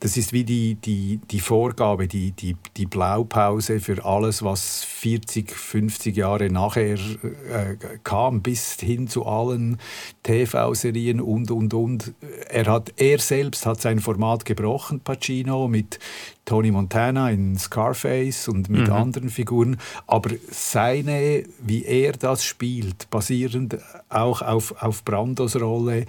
das 0.00 0.16
ist 0.16 0.32
wie 0.32 0.44
die, 0.44 0.76
die, 0.76 1.20
die 1.30 1.40
Vorgabe, 1.40 2.06
die, 2.06 2.30
die, 2.30 2.56
die 2.76 2.86
Blaupause 2.86 3.80
für 3.80 4.04
alles, 4.04 4.44
was 4.44 4.84
40, 4.84 5.50
50 5.50 6.16
Jahre 6.16 6.50
nachher 6.50 6.94
äh, 6.94 7.76
kam, 8.04 8.40
bis 8.40 8.74
hin 8.74 9.08
zu 9.08 9.26
allen 9.26 9.78
TV-Serien 10.22 11.20
und, 11.20 11.50
und, 11.50 11.74
und. 11.74 12.14
Er, 12.48 12.66
hat, 12.66 12.92
er 12.96 13.18
selbst 13.18 13.66
hat 13.66 13.80
sein 13.80 13.98
Format 13.98 14.44
gebrochen, 14.44 15.00
Pacino, 15.00 15.66
mit 15.66 15.98
Tony 16.44 16.70
Montana 16.70 17.30
in 17.30 17.58
Scarface 17.58 18.48
und 18.48 18.68
mit 18.68 18.86
mhm. 18.86 18.92
anderen 18.92 19.28
Figuren. 19.30 19.78
Aber 20.06 20.30
seine, 20.48 21.42
wie 21.60 21.84
er 21.84 22.12
das 22.12 22.44
spielt, 22.44 23.10
basierend 23.10 23.78
auch 24.08 24.42
auf, 24.42 24.80
auf 24.80 25.04
Brandos 25.04 25.60
Rolle, 25.60 26.06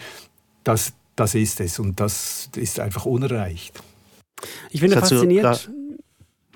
das, 0.63 0.93
das 1.19 1.35
ist 1.35 1.59
es 1.59 1.79
und 1.79 1.99
das 1.99 2.49
ist 2.55 2.79
einfach 2.79 3.05
unerreicht. 3.05 3.81
Ich 4.71 4.79
finde 4.79 4.97
faszinierend. 4.97 5.69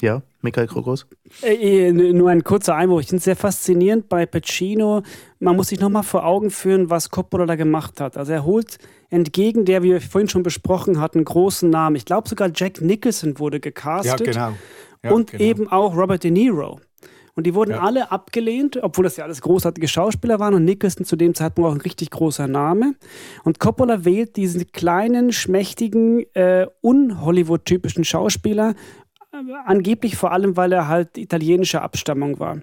Ja, 0.02 0.21
Michael 0.41 0.67
Krogos? 0.67 1.06
Äh, 1.43 1.88
äh, 1.88 1.91
nur 1.91 2.30
ein 2.30 2.43
kurzer 2.43 2.76
Einwurf. 2.76 3.02
Ich 3.02 3.08
finde 3.08 3.19
es 3.19 3.23
sehr 3.23 3.38
faszinierend 3.38 4.10
bei 4.10 4.26
Pacino. 4.26 5.04
Man 5.39 5.56
muss 5.56 5.69
sich 5.69 5.80
nochmal 5.80 6.04
vor 6.04 6.26
Augen 6.26 6.52
führen, 6.52 6.89
was 6.89 7.10
Coppola 7.10 7.45
da 7.45 7.56
gemacht 7.56 8.02
hat. 8.02 8.17
Also 8.17 8.34
er 8.34 8.43
holt 8.43 8.80
entgegen 9.10 9.63
der, 9.63 9.84
wie 9.84 9.91
wir 9.91 10.02
vorhin 10.02 10.28
schon 10.28 10.43
besprochen 10.43 10.99
hatten, 10.99 11.23
großen 11.23 11.69
Namen. 11.69 11.95
Ich 11.95 12.04
glaube 12.06 12.28
sogar 12.28 12.49
Jack 12.54 12.82
Nicholson 12.82 13.39
wurde 13.39 13.60
gecastet. 13.62 14.36
Ja, 14.36 14.49
genau. 14.49 14.58
Ja, 15.04 15.12
und 15.12 15.32
genau. 15.32 15.43
eben 15.43 15.67
auch 15.69 15.95
Robert 15.95 16.23
De 16.23 16.32
Niro. 16.32 16.80
Und 17.36 17.48
die 17.48 17.56
wurden 17.56 17.72
ja. 17.72 17.80
alle 17.80 18.12
abgelehnt, 18.12 18.78
obwohl 18.82 19.04
das 19.04 19.17
ja 19.17 19.24
alles 19.24 19.41
großartige 19.41 19.88
Schauspieler 19.88 20.39
waren 20.39 20.54
und 20.54 20.65
Nicholson 20.65 21.06
zu 21.06 21.15
dem 21.15 21.34
Zeitpunkt 21.34 21.69
auch 21.69 21.76
ein 21.76 21.82
richtig 21.82 22.12
großer 22.12 22.48
Name. 22.48 22.96
Und 23.43 23.60
Coppola 23.60 24.06
wählt 24.06 24.36
diesen 24.36 24.72
kleinen, 24.72 25.32
schmächtigen, 25.32 26.26
äh, 26.36 26.67
un-Hollywood-typischen 26.84 28.04
Schauspieler, 28.04 28.76
äh, 29.32 29.38
angeblich 29.65 30.15
vor 30.15 30.32
allem, 30.32 30.58
weil 30.58 30.72
er 30.74 30.88
halt 30.88 31.17
italienischer 31.17 31.82
Abstammung 31.82 32.39
war. 32.39 32.60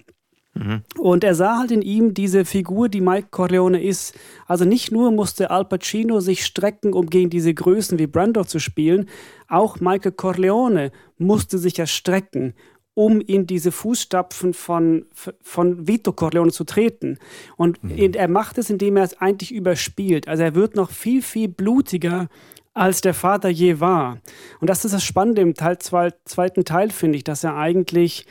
Mhm. 0.53 0.81
Und 0.99 1.23
er 1.23 1.35
sah 1.35 1.59
halt 1.59 1.71
in 1.71 1.81
ihm 1.81 2.13
diese 2.13 2.43
Figur, 2.43 2.89
die 2.89 3.01
Mike 3.01 3.27
Corleone 3.31 3.81
ist. 3.81 4.17
Also 4.47 4.65
nicht 4.65 4.91
nur 4.91 5.11
musste 5.11 5.49
Al 5.49 5.65
Pacino 5.65 6.19
sich 6.19 6.45
strecken, 6.45 6.93
um 6.93 7.09
gegen 7.09 7.29
diese 7.29 7.53
Größen 7.53 7.99
wie 7.99 8.07
Brando 8.07 8.43
zu 8.43 8.59
spielen, 8.59 9.07
auch 9.47 9.79
Michael 9.79 10.11
Corleone 10.13 10.91
musste 11.17 11.57
sich 11.57 11.77
ja 11.77 11.85
strecken, 11.85 12.53
um 12.93 13.21
in 13.21 13.47
diese 13.47 13.71
Fußstapfen 13.71 14.53
von, 14.53 15.05
von 15.41 15.87
Vito 15.87 16.11
Corleone 16.11 16.51
zu 16.51 16.65
treten. 16.65 17.17
Und 17.55 17.83
mhm. 17.83 18.13
er 18.13 18.27
macht 18.27 18.57
es, 18.57 18.69
indem 18.69 18.97
er 18.97 19.03
es 19.03 19.19
eigentlich 19.21 19.53
überspielt. 19.53 20.27
Also 20.27 20.43
er 20.43 20.55
wird 20.55 20.75
noch 20.75 20.89
viel, 20.89 21.21
viel 21.21 21.47
blutiger, 21.47 22.27
als 22.73 23.01
der 23.01 23.13
Vater 23.13 23.49
je 23.49 23.79
war. 23.79 24.19
Und 24.59 24.69
das 24.69 24.85
ist 24.85 24.93
das 24.93 25.03
Spannende 25.03 25.41
im 25.41 25.53
Teil, 25.55 25.77
zweiten 25.79 26.65
Teil, 26.65 26.89
finde 26.89 27.17
ich, 27.17 27.23
dass 27.23 27.43
er 27.43 27.55
eigentlich, 27.57 28.25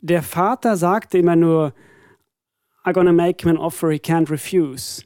der 0.00 0.22
Vater 0.22 0.76
sagte 0.76 1.18
immer 1.18 1.36
nur, 1.36 1.72
I'm 2.84 2.92
gonna 2.92 3.12
make 3.12 3.42
him 3.42 3.56
an 3.56 3.62
offer 3.62 3.90
he 3.90 3.98
can't 3.98 4.30
refuse. 4.30 5.04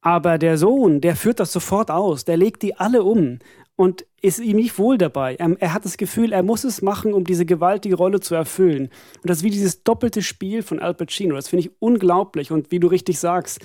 Aber 0.00 0.38
der 0.38 0.56
Sohn, 0.56 1.00
der 1.00 1.16
führt 1.16 1.40
das 1.40 1.52
sofort 1.52 1.90
aus, 1.90 2.24
der 2.24 2.36
legt 2.36 2.62
die 2.62 2.76
alle 2.76 3.02
um 3.02 3.38
und 3.78 4.04
ist 4.20 4.40
ihm 4.40 4.56
nicht 4.56 4.76
wohl 4.76 4.98
dabei. 4.98 5.36
Er, 5.36 5.56
er, 5.60 5.72
hat 5.72 5.84
das 5.84 5.96
Gefühl, 5.96 6.32
er 6.32 6.42
muss 6.42 6.64
es 6.64 6.82
machen, 6.82 7.14
um 7.14 7.22
diese 7.22 7.46
gewaltige 7.46 7.94
Rolle 7.94 8.18
zu 8.18 8.34
erfüllen. 8.34 8.90
Und 9.22 9.30
das 9.30 9.38
ist 9.38 9.42
wie 9.44 9.50
dieses 9.50 9.84
doppelte 9.84 10.20
Spiel 10.20 10.64
von 10.64 10.80
Al 10.80 10.94
Pacino. 10.94 11.36
Das 11.36 11.48
finde 11.48 11.66
ich 11.66 11.70
unglaublich. 11.78 12.50
Und 12.50 12.72
wie 12.72 12.80
du 12.80 12.88
richtig 12.88 13.20
sagst, 13.20 13.60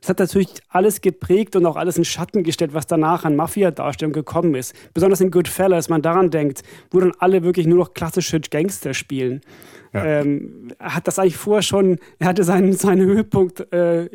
Das 0.00 0.08
hat 0.08 0.18
natürlich 0.18 0.48
alles 0.68 1.00
geprägt 1.00 1.54
und 1.54 1.64
auch 1.64 1.76
alles 1.76 1.96
in 1.96 2.04
Schatten 2.04 2.42
gestellt, 2.42 2.74
was 2.74 2.88
danach 2.88 3.24
an 3.24 3.36
Mafia-Darstellung 3.36 4.12
gekommen 4.12 4.56
ist. 4.56 4.74
Besonders 4.94 5.20
in 5.20 5.30
Goodfellas, 5.30 5.88
man 5.88 6.02
daran 6.02 6.30
denkt, 6.30 6.64
wo 6.90 6.98
dann 6.98 7.12
alle 7.20 7.44
wirklich 7.44 7.68
nur 7.68 7.78
noch 7.78 7.94
klassische 7.94 8.40
Gangster 8.40 8.94
spielen. 8.94 9.42
Ja. 9.92 10.04
Ähm, 10.04 10.72
er 10.80 10.96
hat 10.96 11.06
das 11.06 11.20
eigentlich 11.20 11.36
vorher 11.36 11.62
schon, 11.62 12.00
er 12.18 12.26
hatte 12.26 12.42
seinen, 12.42 12.72
seinen 12.72 13.06
Höhepunkt 13.06 13.72
äh, 13.72 14.06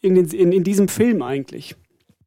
in, 0.00 0.14
den, 0.14 0.28
in, 0.28 0.52
in 0.52 0.62
diesem 0.62 0.86
Film 0.86 1.20
eigentlich. 1.20 1.74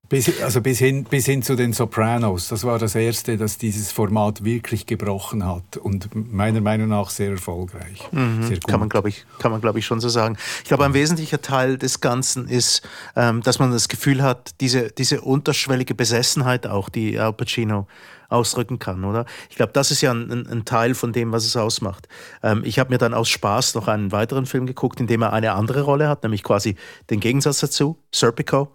Bis, 0.09 0.41
also 0.41 0.61
bis 0.61 0.79
hin, 0.79 1.03
bis 1.03 1.25
hin 1.25 1.43
zu 1.43 1.55
den 1.55 1.73
Sopranos. 1.73 2.47
Das 2.47 2.63
war 2.63 2.79
das 2.79 2.95
erste, 2.95 3.37
das 3.37 3.57
dieses 3.57 3.91
Format 3.91 4.43
wirklich 4.43 4.85
gebrochen 4.85 5.45
hat 5.45 5.75
und 5.75 6.09
meiner 6.13 6.61
Meinung 6.61 6.87
nach 6.89 7.09
sehr 7.09 7.31
erfolgreich. 7.31 8.07
Mhm. 8.11 8.43
Sehr 8.43 8.59
kann 8.59 8.79
man, 8.79 8.87
glaube 8.87 9.09
ich, 9.09 9.25
kann 9.39 9.51
man, 9.51 9.59
glaube 9.59 9.79
ich, 9.79 9.85
schon 9.85 9.99
so 9.99 10.07
sagen. 10.07 10.37
Ich 10.59 10.69
glaube, 10.69 10.85
ein 10.85 10.93
wesentlicher 10.93 11.41
Teil 11.41 11.77
des 11.77 11.99
Ganzen 11.99 12.47
ist, 12.47 12.87
ähm, 13.17 13.41
dass 13.41 13.59
man 13.59 13.71
das 13.71 13.89
Gefühl 13.89 14.23
hat, 14.23 14.51
diese, 14.61 14.91
diese 14.91 15.21
unterschwellige 15.21 15.93
Besessenheit 15.93 16.67
auch, 16.67 16.87
die 16.87 17.19
Al 17.19 17.33
Pacino 17.33 17.87
ausdrücken 18.29 18.79
kann, 18.79 19.03
oder? 19.03 19.25
Ich 19.49 19.55
glaube, 19.55 19.71
das 19.73 19.91
ist 19.91 20.01
ja 20.01 20.11
ein, 20.11 20.47
ein, 20.49 20.65
Teil 20.65 20.95
von 20.95 21.13
dem, 21.13 21.31
was 21.31 21.45
es 21.45 21.55
ausmacht. 21.55 22.07
Ähm, 22.43 22.61
ich 22.65 22.79
habe 22.79 22.91
mir 22.91 22.97
dann 22.97 23.13
aus 23.13 23.29
Spaß 23.29 23.75
noch 23.75 23.87
einen 23.87 24.11
weiteren 24.11 24.45
Film 24.45 24.65
geguckt, 24.65 24.99
in 24.99 25.07
dem 25.07 25.21
er 25.21 25.33
eine 25.33 25.53
andere 25.53 25.81
Rolle 25.81 26.09
hat, 26.09 26.23
nämlich 26.23 26.43
quasi 26.43 26.75
den 27.09 27.19
Gegensatz 27.19 27.59
dazu, 27.59 27.97
Serpico 28.11 28.71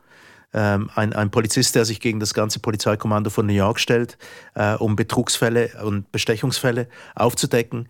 ähm, 0.55 0.91
ein, 0.95 1.13
ein 1.13 1.31
Polizist, 1.31 1.75
der 1.75 1.85
sich 1.85 2.01
gegen 2.01 2.21
das 2.21 2.35
ganze 2.35 2.59
Polizeikommando 2.61 3.31
von 3.31 3.47
New 3.47 3.53
York 3.53 3.81
stellt, 3.81 4.19
äh, 4.55 4.75
um 4.75 4.97
Betrugsfälle 4.97 5.71
und 5.85 6.11
Bestechungsfälle 6.13 6.89
aufzudecken. 7.15 7.89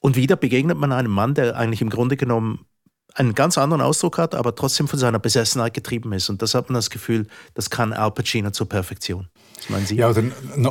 Und 0.00 0.16
wieder 0.16 0.36
begegnet 0.36 0.76
man 0.76 0.92
einem 0.92 1.12
Mann, 1.12 1.34
der 1.34 1.56
eigentlich 1.56 1.80
im 1.80 1.90
Grunde 1.90 2.16
genommen 2.16 2.66
einen 3.14 3.34
ganz 3.34 3.56
anderen 3.58 3.80
Ausdruck 3.80 4.18
hat, 4.18 4.34
aber 4.34 4.54
trotzdem 4.54 4.88
von 4.88 4.98
seiner 4.98 5.20
Besessenheit 5.20 5.72
getrieben 5.72 6.12
ist. 6.12 6.28
Und 6.28 6.42
das 6.42 6.54
hat 6.54 6.68
man 6.68 6.74
das 6.74 6.90
Gefühl, 6.90 7.26
das 7.54 7.70
kann 7.70 7.92
Al 7.92 8.10
Pacino 8.10 8.50
zur 8.50 8.68
Perfektion. 8.68 9.28
Was 9.56 9.70
meinen 9.70 9.86
Sie? 9.86 9.96
Ja, 9.96 10.10
oder, 10.10 10.24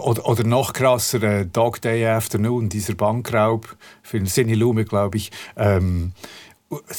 oder, 0.04 0.28
oder 0.28 0.44
noch 0.44 0.74
krasser, 0.74 1.24
äh, 1.24 1.46
Dog 1.46 1.82
Day 1.82 2.06
Afternoon, 2.06 2.68
dieser 2.68 2.96
Bankraub, 2.96 3.78
für 4.02 4.24
Sidney 4.26 4.56
Lume, 4.56 4.84
glaube 4.84 5.18
ich. 5.18 5.32
Ähm, 5.56 6.12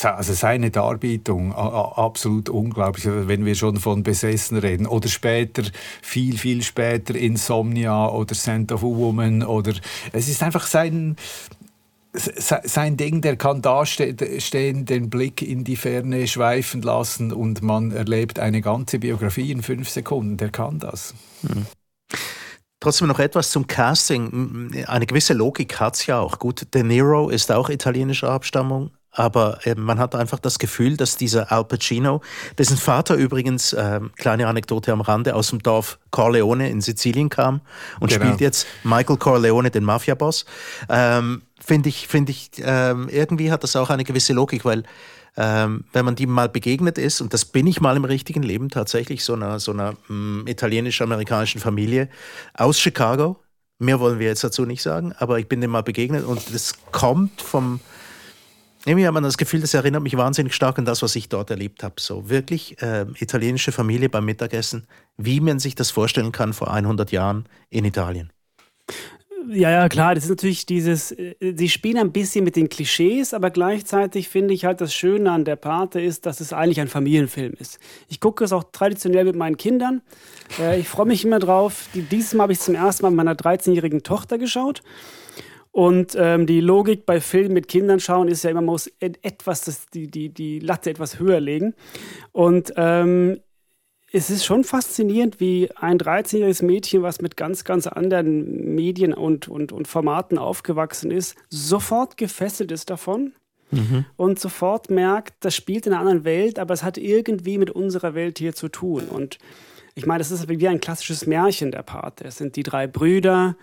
also 0.03 0.33
seine 0.33 0.71
Darbietung 0.71 1.55
absolut 1.55 2.49
unglaublich, 2.49 3.07
also 3.07 3.29
wenn 3.29 3.45
wir 3.45 3.55
schon 3.55 3.77
von 3.79 4.03
Besessen 4.03 4.59
reden. 4.59 4.87
Oder 4.87 5.09
später, 5.09 5.63
viel, 6.03 6.39
viel 6.39 6.63
später 6.63 7.15
Insomnia 7.15 8.09
oder 8.09 8.35
Scent 8.35 8.73
of 8.73 8.83
a 8.83 8.87
Woman. 8.87 9.43
Oder 9.43 9.75
es 10.13 10.29
ist 10.29 10.43
einfach 10.43 10.67
sein, 10.67 11.17
sein 12.13 12.97
Ding, 12.97 13.21
der 13.21 13.37
kann 13.37 13.61
da 13.61 13.85
stehen, 13.87 14.85
den 14.85 15.11
Blick 15.11 15.43
in 15.43 15.65
die 15.65 15.77
Ferne 15.77 16.27
schweifen 16.27 16.83
lassen 16.83 17.33
und 17.33 17.63
man 17.63 17.91
erlebt 17.91 18.39
eine 18.39 18.61
ganze 18.61 18.99
Biografie 18.99 19.51
in 19.51 19.63
fünf 19.63 19.89
Sekunden. 19.89 20.37
Der 20.37 20.51
kann 20.51 20.79
das. 20.79 21.15
Hm. 21.43 21.67
Trotzdem 22.81 23.09
noch 23.09 23.19
etwas 23.19 23.51
zum 23.51 23.67
Casting. 23.67 24.85
Eine 24.87 25.07
gewisse 25.07 25.33
Logik 25.33 25.81
hat 25.81 25.95
es 25.95 26.07
ja 26.07 26.21
auch. 26.21 26.39
Gut, 26.39 26.67
De 26.75 26.83
Niro 26.83 27.31
ist 27.31 27.51
auch 27.51 27.71
italienischer 27.71 28.29
Abstammung, 28.29 28.91
aber 29.15 29.65
äh, 29.65 29.75
man 29.75 29.99
hat 29.99 30.15
einfach 30.15 30.39
das 30.39 30.59
Gefühl, 30.59 30.97
dass 30.97 31.17
dieser 31.17 31.51
Al 31.51 31.65
Pacino, 31.65 32.21
dessen 32.59 32.77
Vater 32.77 33.15
übrigens, 33.15 33.73
äh, 33.73 34.01
kleine 34.17 34.49
Anekdote 34.49 34.93
am 34.93 35.01
Rande, 35.01 35.35
aus 35.35 35.51
dem 35.51 35.63
Dorf 35.63 35.99
Corleone 36.11 36.69
in 36.69 36.81
Sizilien 36.81 37.29
kam 37.29 37.61
und 38.01 38.11
genau. 38.11 38.25
spielt 38.25 38.41
jetzt 38.41 38.67
Michael 38.83 39.17
Corleone, 39.17 39.71
den 39.71 39.85
Mafia-Boss, 39.85 40.45
ähm, 40.89 41.43
finde 41.65 41.89
ich, 41.89 42.09
finde 42.09 42.33
ich, 42.33 42.51
ähm, 42.59 43.09
irgendwie 43.09 43.51
hat 43.51 43.63
das 43.63 43.77
auch 43.77 43.91
eine 43.91 44.05
gewisse 44.05 44.33
Logik, 44.33 44.65
weil 44.65 44.83
ähm, 45.37 45.85
wenn 45.93 46.05
man 46.05 46.15
dem 46.15 46.31
mal 46.31 46.49
begegnet 46.49 46.99
ist, 46.99 47.21
und 47.21 47.33
das 47.33 47.45
bin 47.45 47.67
ich 47.67 47.81
mal 47.81 47.97
im 47.97 48.05
richtigen 48.05 48.43
Leben 48.43 48.69
tatsächlich, 48.69 49.25
so 49.25 49.35
einer, 49.35 49.59
so 49.59 49.73
einer 49.73 49.95
mm, 50.09 50.47
italienisch-amerikanischen 50.47 51.61
Familie 51.61 52.09
aus 52.55 52.79
Chicago, 52.79 53.41
mehr 53.79 53.99
wollen 53.99 54.19
wir 54.19 54.29
jetzt 54.29 54.45
dazu 54.45 54.65
nicht 54.65 54.83
sagen, 54.83 55.13
aber 55.19 55.39
ich 55.39 55.49
bin 55.49 55.61
dem 55.61 55.71
mal 55.71 55.83
begegnet 55.83 56.25
und 56.25 56.55
das 56.55 56.75
kommt 56.93 57.41
vom, 57.41 57.81
irgendwie 58.87 59.07
hat 59.07 59.15
man 59.15 59.23
das 59.23 59.39
Gefühl, 59.39 59.61
das 59.61 59.75
erinnert 59.75 60.03
mich 60.03 60.17
wahnsinnig 60.17 60.55
stark 60.55 60.79
an 60.79 60.85
das, 60.85 61.03
was 61.03 61.17
ich 61.17 61.29
dort 61.29 61.51
erlebt 61.51 61.83
habe. 61.83 61.95
So 61.99 62.29
wirklich 62.29 62.81
äh, 62.83 63.07
italienische 63.19 63.73
Familie 63.73 64.09
beim 64.09 64.25
Mittagessen, 64.25 64.87
wie 65.17 65.41
man 65.41 65.59
sich 65.59 65.75
das 65.75 65.91
vorstellen 65.91 66.33
kann 66.33 66.53
vor 66.53 66.73
100 66.73 67.11
Jahren 67.11 67.47
in 67.71 67.85
Italien. 67.85 68.31
Ja, 69.51 69.71
ja, 69.71 69.89
klar, 69.89 70.15
das 70.15 70.25
ist 70.25 70.31
natürlich 70.31 70.65
dieses, 70.65 71.13
äh, 71.13 71.35
sie 71.41 71.69
spielen 71.69 71.99
ein 71.99 72.13
bisschen 72.13 72.45
mit 72.45 72.57
den 72.57 72.69
Klischees, 72.69 73.35
aber 73.35 73.51
gleichzeitig 73.51 74.29
finde 74.29 74.55
ich 74.55 74.65
halt 74.65 74.81
das 74.81 74.95
Schöne 74.95 75.31
an 75.31 75.45
der 75.45 75.57
Pate 75.57 76.01
ist, 76.01 76.25
dass 76.27 76.41
es 76.41 76.53
eigentlich 76.53 76.81
ein 76.81 76.89
Familienfilm 76.89 77.53
ist. 77.59 77.79
Ich 78.09 78.21
gucke 78.21 78.45
es 78.45 78.53
auch 78.53 78.65
traditionell 78.73 79.25
mit 79.25 79.37
meinen 79.37 79.57
Kindern. 79.57 80.03
Äh, 80.59 80.81
ich 80.81 80.89
freue 80.89 81.07
mich 81.07 81.25
immer 81.25 81.39
drauf. 81.39 81.89
Dieses 81.95 82.33
Mal 82.35 82.45
habe 82.45 82.53
ich 82.53 82.61
zum 82.61 82.75
ersten 82.75 83.03
Mal 83.03 83.11
mit 83.11 83.19
meiner 83.19 83.35
13-jährigen 83.35 84.03
Tochter 84.03 84.39
geschaut. 84.39 84.83
Und 85.75 86.15
ähm, 86.17 86.47
die 86.47 86.61
Logik 86.61 87.05
bei 87.05 87.21
Filmen 87.21 87.53
mit 87.53 87.67
Kindern 87.67 87.99
schauen 87.99 88.29
ist 88.29 88.45
ja 88.45 88.51
immer, 88.51 88.61
man 88.61 88.75
muss 88.75 88.87
etwas, 89.01 89.63
das, 89.63 89.87
die, 89.87 90.09
die, 90.09 90.29
die 90.29 90.61
Latte 90.61 90.89
etwas 90.89 91.19
höher 91.19 91.41
legen. 91.41 91.75
Und 92.31 92.73
ähm, 92.77 93.41
es 94.13 94.31
ist 94.31 94.45
schon 94.45 94.63
faszinierend, 94.63 95.41
wie 95.41 95.69
ein 95.75 95.99
13-jähriges 95.99 96.65
Mädchen, 96.65 97.03
was 97.03 97.21
mit 97.21 97.37
ganz, 97.37 97.65
ganz 97.65 97.89
anderen 97.89 98.77
Medien 98.77 99.13
und, 99.13 99.49
und, 99.49 99.73
und 99.73 99.89
Formaten 99.89 100.39
aufgewachsen 100.39 101.11
ist, 101.11 101.35
sofort 101.49 102.17
gefesselt 102.17 102.71
ist 102.71 102.89
davon. 102.89 103.33
Mhm. 103.73 104.05
Und 104.15 104.39
sofort 104.39 104.91
merkt, 104.91 105.35
das 105.41 105.57
spielt 105.57 105.89
in 105.89 105.93
einer 105.93 106.03
anderen 106.03 106.25
Welt, 106.25 106.61
aber 106.61 106.73
es 106.73 106.85
hat 106.85 106.99
irgendwie 106.99 107.59
mit 107.59 107.71
unserer 107.71 108.15
Welt 108.15 108.39
hier 108.39 108.55
zu 108.55 108.69
tun. 108.69 109.07
Und 109.09 109.39
ich 109.97 110.07
meine, 110.07 110.19
das 110.19 110.31
ist 110.31 110.49
wie 110.49 110.69
ein 110.69 110.79
klassisches 110.79 111.27
Märchen 111.27 111.73
der 111.73 111.83
Pate. 111.83 112.27
Es 112.27 112.37
sind 112.37 112.55
die 112.55 112.63
drei 112.63 112.87
Brüder, 112.87 113.57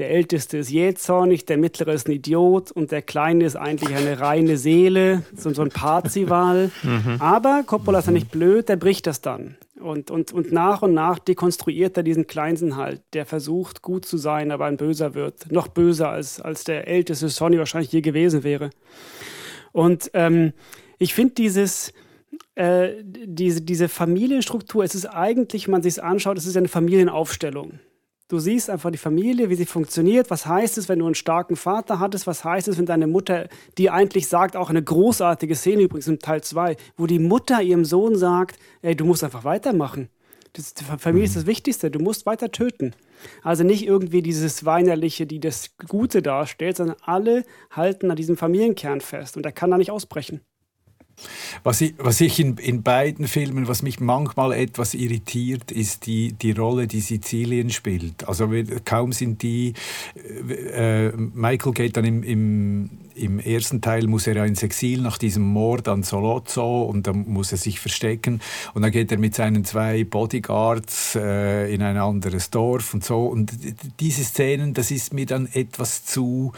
der 0.00 0.10
Älteste 0.10 0.56
ist 0.56 0.70
jähzornig, 0.70 1.44
der 1.44 1.58
Mittlere 1.58 1.92
ist 1.92 2.08
ein 2.08 2.12
Idiot 2.12 2.72
und 2.72 2.90
der 2.90 3.02
Kleine 3.02 3.44
ist 3.44 3.54
eigentlich 3.54 3.94
eine 3.94 4.18
reine 4.18 4.56
Seele, 4.56 5.24
so, 5.36 5.52
so 5.52 5.62
ein 5.62 5.68
Parzival. 5.68 6.70
Mhm. 6.82 7.16
Aber 7.20 7.62
Coppola 7.66 7.98
ist 7.98 8.06
ja 8.06 8.12
nicht 8.12 8.30
blöd, 8.30 8.68
der 8.68 8.76
bricht 8.76 9.06
das 9.06 9.20
dann. 9.20 9.56
Und, 9.78 10.10
und, 10.10 10.32
und 10.32 10.50
nach 10.50 10.82
und 10.82 10.94
nach 10.94 11.18
dekonstruiert 11.18 11.96
er 11.96 12.02
diesen 12.02 12.26
Kleinsen 12.26 12.76
halt, 12.76 13.02
der 13.12 13.26
versucht, 13.26 13.82
gut 13.82 14.06
zu 14.06 14.16
sein, 14.16 14.50
aber 14.50 14.64
ein 14.64 14.78
Böser 14.78 15.14
wird. 15.14 15.52
Noch 15.52 15.68
böser, 15.68 16.08
als, 16.08 16.40
als 16.40 16.64
der 16.64 16.88
älteste 16.88 17.28
Sonny 17.28 17.58
wahrscheinlich 17.58 17.92
je 17.92 18.00
gewesen 18.00 18.44
wäre. 18.44 18.70
Und 19.72 20.10
ähm, 20.14 20.52
ich 20.98 21.12
finde 21.12 21.34
dieses, 21.34 21.92
äh, 22.54 22.92
diese, 23.04 23.60
diese 23.60 23.88
Familienstruktur, 23.88 24.82
es 24.82 24.94
ist 24.94 25.06
eigentlich, 25.06 25.66
wenn 25.66 25.72
man 25.72 25.82
sich 25.82 25.94
es 25.94 25.98
anschaut, 25.98 26.38
es 26.38 26.46
ist 26.46 26.56
eine 26.56 26.68
Familienaufstellung. 26.68 27.80
Du 28.30 28.38
siehst 28.38 28.70
einfach 28.70 28.92
die 28.92 28.96
Familie, 28.96 29.50
wie 29.50 29.56
sie 29.56 29.66
funktioniert. 29.66 30.30
Was 30.30 30.46
heißt 30.46 30.78
es, 30.78 30.88
wenn 30.88 31.00
du 31.00 31.06
einen 31.06 31.16
starken 31.16 31.56
Vater 31.56 31.98
hattest? 31.98 32.28
Was 32.28 32.44
heißt 32.44 32.68
es, 32.68 32.78
wenn 32.78 32.86
deine 32.86 33.08
Mutter, 33.08 33.48
die 33.76 33.90
eigentlich 33.90 34.28
sagt, 34.28 34.54
auch 34.54 34.70
eine 34.70 34.84
großartige 34.84 35.56
Szene 35.56 35.82
übrigens 35.82 36.06
im 36.06 36.20
Teil 36.20 36.40
2, 36.40 36.76
wo 36.96 37.08
die 37.08 37.18
Mutter 37.18 37.60
ihrem 37.60 37.84
Sohn 37.84 38.16
sagt, 38.16 38.60
ey, 38.82 38.94
du 38.94 39.04
musst 39.04 39.24
einfach 39.24 39.42
weitermachen. 39.42 40.10
Das, 40.52 40.74
die 40.74 40.84
Familie 40.84 41.24
ist 41.24 41.34
das 41.34 41.46
Wichtigste, 41.46 41.90
du 41.90 41.98
musst 41.98 42.24
weiter 42.24 42.52
töten. 42.52 42.94
Also 43.42 43.64
nicht 43.64 43.84
irgendwie 43.84 44.22
dieses 44.22 44.64
Weinerliche, 44.64 45.26
die 45.26 45.40
das 45.40 45.76
Gute 45.88 46.22
darstellt, 46.22 46.76
sondern 46.76 46.98
alle 47.02 47.44
halten 47.72 48.12
an 48.12 48.16
diesem 48.16 48.36
Familienkern 48.36 49.00
fest 49.00 49.36
und 49.36 49.44
er 49.44 49.50
kann 49.50 49.72
da 49.72 49.76
nicht 49.76 49.90
ausbrechen. 49.90 50.40
Was 51.62 51.80
ich, 51.80 51.94
was 51.98 52.20
ich 52.20 52.40
in, 52.40 52.56
in 52.56 52.82
beiden 52.82 53.26
Filmen, 53.28 53.68
was 53.68 53.82
mich 53.82 54.00
manchmal 54.00 54.52
etwas 54.52 54.94
irritiert, 54.94 55.70
ist 55.70 56.06
die, 56.06 56.32
die 56.32 56.52
Rolle, 56.52 56.86
die 56.86 57.00
Sizilien 57.00 57.70
spielt. 57.70 58.26
Also 58.28 58.48
kaum 58.84 59.12
sind 59.12 59.42
die, 59.42 59.74
äh, 60.16 61.08
äh, 61.08 61.12
Michael 61.16 61.72
geht 61.72 61.96
dann 61.96 62.04
im, 62.04 62.22
im, 62.22 62.90
im 63.14 63.38
ersten 63.38 63.80
Teil, 63.80 64.06
muss 64.06 64.26
er 64.26 64.36
ja 64.36 64.44
ins 64.44 64.62
Exil 64.62 65.02
nach 65.02 65.18
diesem 65.18 65.42
Mord 65.42 65.88
an 65.88 66.02
Solozzo 66.02 66.82
und 66.82 67.06
dann 67.06 67.28
muss 67.28 67.52
er 67.52 67.58
sich 67.58 67.80
verstecken 67.80 68.40
und 68.74 68.82
dann 68.82 68.90
geht 68.90 69.12
er 69.12 69.18
mit 69.18 69.34
seinen 69.34 69.64
zwei 69.64 70.04
Bodyguards 70.04 71.16
äh, 71.16 71.72
in 71.72 71.82
ein 71.82 71.96
anderes 71.96 72.50
Dorf 72.50 72.94
und 72.94 73.04
so 73.04 73.26
und 73.26 73.52
diese 74.00 74.24
Szenen, 74.24 74.74
das 74.74 74.90
ist 74.90 75.12
mir 75.12 75.26
dann 75.26 75.48
etwas 75.52 76.04
zu 76.04 76.52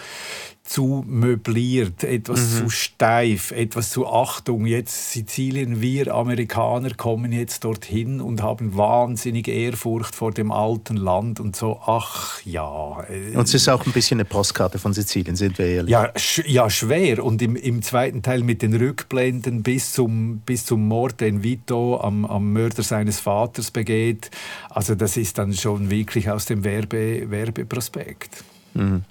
zu 0.64 1.04
möbliert, 1.06 2.04
etwas 2.04 2.40
mhm. 2.40 2.58
zu 2.58 2.70
steif, 2.70 3.50
etwas 3.50 3.90
zu 3.90 4.06
Achtung. 4.06 4.64
Jetzt 4.64 5.12
Sizilien, 5.12 5.80
wir 5.80 6.14
Amerikaner 6.14 6.94
kommen 6.94 7.32
jetzt 7.32 7.64
dorthin 7.64 8.20
und 8.20 8.42
haben 8.42 8.76
wahnsinnige 8.76 9.50
Ehrfurcht 9.50 10.14
vor 10.14 10.30
dem 10.32 10.52
alten 10.52 10.96
Land 10.96 11.40
und 11.40 11.56
so. 11.56 11.80
Ach 11.84 12.40
ja. 12.44 13.04
Äh, 13.10 13.36
und 13.36 13.48
es 13.48 13.54
ist 13.54 13.68
auch 13.68 13.84
ein 13.84 13.92
bisschen 13.92 14.20
eine 14.20 14.24
Postkarte 14.24 14.78
von 14.78 14.92
Sizilien, 14.92 15.34
sind 15.34 15.58
wir 15.58 15.66
ehrlich. 15.66 15.90
Ja, 15.90 16.12
sch 16.16 16.42
ja 16.46 16.70
schwer. 16.70 17.24
Und 17.24 17.42
im, 17.42 17.56
im 17.56 17.82
zweiten 17.82 18.22
Teil 18.22 18.42
mit 18.42 18.62
den 18.62 18.74
Rückblenden 18.74 19.62
bis 19.62 19.92
zum, 19.92 20.38
bis 20.46 20.64
zum 20.64 20.86
Mord, 20.86 21.20
den 21.20 21.42
Vito 21.42 22.00
am, 22.00 22.24
am 22.24 22.52
Mörder 22.52 22.84
seines 22.84 23.18
Vaters 23.18 23.72
begeht. 23.72 24.30
Also 24.70 24.94
das 24.94 25.16
ist 25.16 25.38
dann 25.38 25.52
schon 25.54 25.90
wirklich 25.90 26.30
aus 26.30 26.46
dem 26.46 26.62
Werbe, 26.62 27.30
Werbeprospekt. 27.30 28.44
Mhm. 28.74 29.02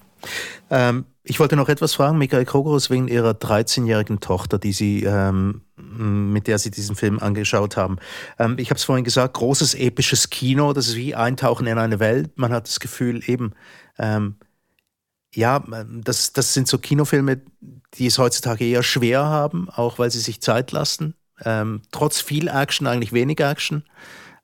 Ähm, 0.69 1.05
ich 1.23 1.39
wollte 1.39 1.55
noch 1.55 1.69
etwas 1.69 1.93
fragen, 1.93 2.17
Michael 2.17 2.45
Krogerus, 2.45 2.89
wegen 2.89 3.07
Ihrer 3.07 3.31
13-jährigen 3.31 4.19
Tochter, 4.21 4.57
die 4.57 4.73
Sie 4.73 5.03
ähm, 5.03 5.61
mit 5.75 6.47
der 6.47 6.57
Sie 6.57 6.71
diesen 6.71 6.95
Film 6.95 7.19
angeschaut 7.19 7.77
haben. 7.77 7.97
Ähm, 8.39 8.55
ich 8.57 8.69
habe 8.69 8.77
es 8.77 8.83
vorhin 8.83 9.05
gesagt, 9.05 9.35
großes 9.35 9.75
episches 9.75 10.29
Kino, 10.29 10.73
das 10.73 10.87
ist 10.87 10.95
wie 10.95 11.15
Eintauchen 11.15 11.67
in 11.67 11.77
eine 11.77 11.99
Welt. 11.99 12.31
Man 12.37 12.51
hat 12.51 12.67
das 12.67 12.79
Gefühl 12.79 13.21
eben, 13.27 13.53
ähm, 13.99 14.35
ja, 15.33 15.63
das, 16.03 16.33
das 16.33 16.53
sind 16.53 16.67
so 16.67 16.77
Kinofilme, 16.77 17.41
die 17.93 18.07
es 18.07 18.17
heutzutage 18.17 18.65
eher 18.65 18.83
schwer 18.83 19.23
haben, 19.25 19.69
auch 19.69 19.99
weil 19.99 20.11
sie 20.11 20.19
sich 20.19 20.41
Zeit 20.41 20.71
lassen. 20.71 21.15
Ähm, 21.43 21.81
trotz 21.91 22.19
viel 22.21 22.47
Action, 22.47 22.87
eigentlich 22.87 23.13
wenig 23.13 23.39
Action. 23.39 23.83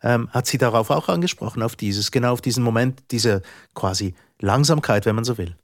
Ähm, 0.02 0.30
hat 0.30 0.46
sie 0.46 0.58
darauf 0.58 0.90
auch 0.92 1.10
angesprochen, 1.10 1.63
auf 1.63 1.76
dieses, 1.76 2.12
genau 2.12 2.34
auf 2.34 2.42
diesen 2.42 2.63
Moment, 2.63 3.04
diese 3.12 3.42
quasi 3.74 4.13
Langsamkeit, 4.40 5.06
wenn 5.06 5.16
man 5.16 5.26
so 5.26 5.38
will. 5.38 5.58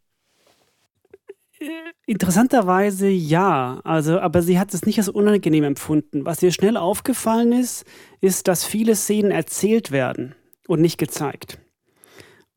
Interessanterweise 2.06 3.08
ja, 3.08 3.80
also, 3.84 4.20
aber 4.20 4.42
sie 4.42 4.60
hat 4.60 4.74
es 4.74 4.86
nicht 4.86 4.98
als 5.00 5.10
unangenehm 5.10 5.64
empfunden. 5.64 6.26
Was 6.26 6.44
ihr 6.44 6.52
schnell 6.52 6.78
aufgefallen 6.78 7.52
ist, 7.54 7.86
ist, 8.22 8.48
dass 8.48 8.66
viele 8.66 8.96
Szenen 8.96 9.32
erzählt 9.32 9.92
werden 9.92 10.36
und 10.68 10.82
nicht 10.82 10.98
gezeigt. 10.98 11.60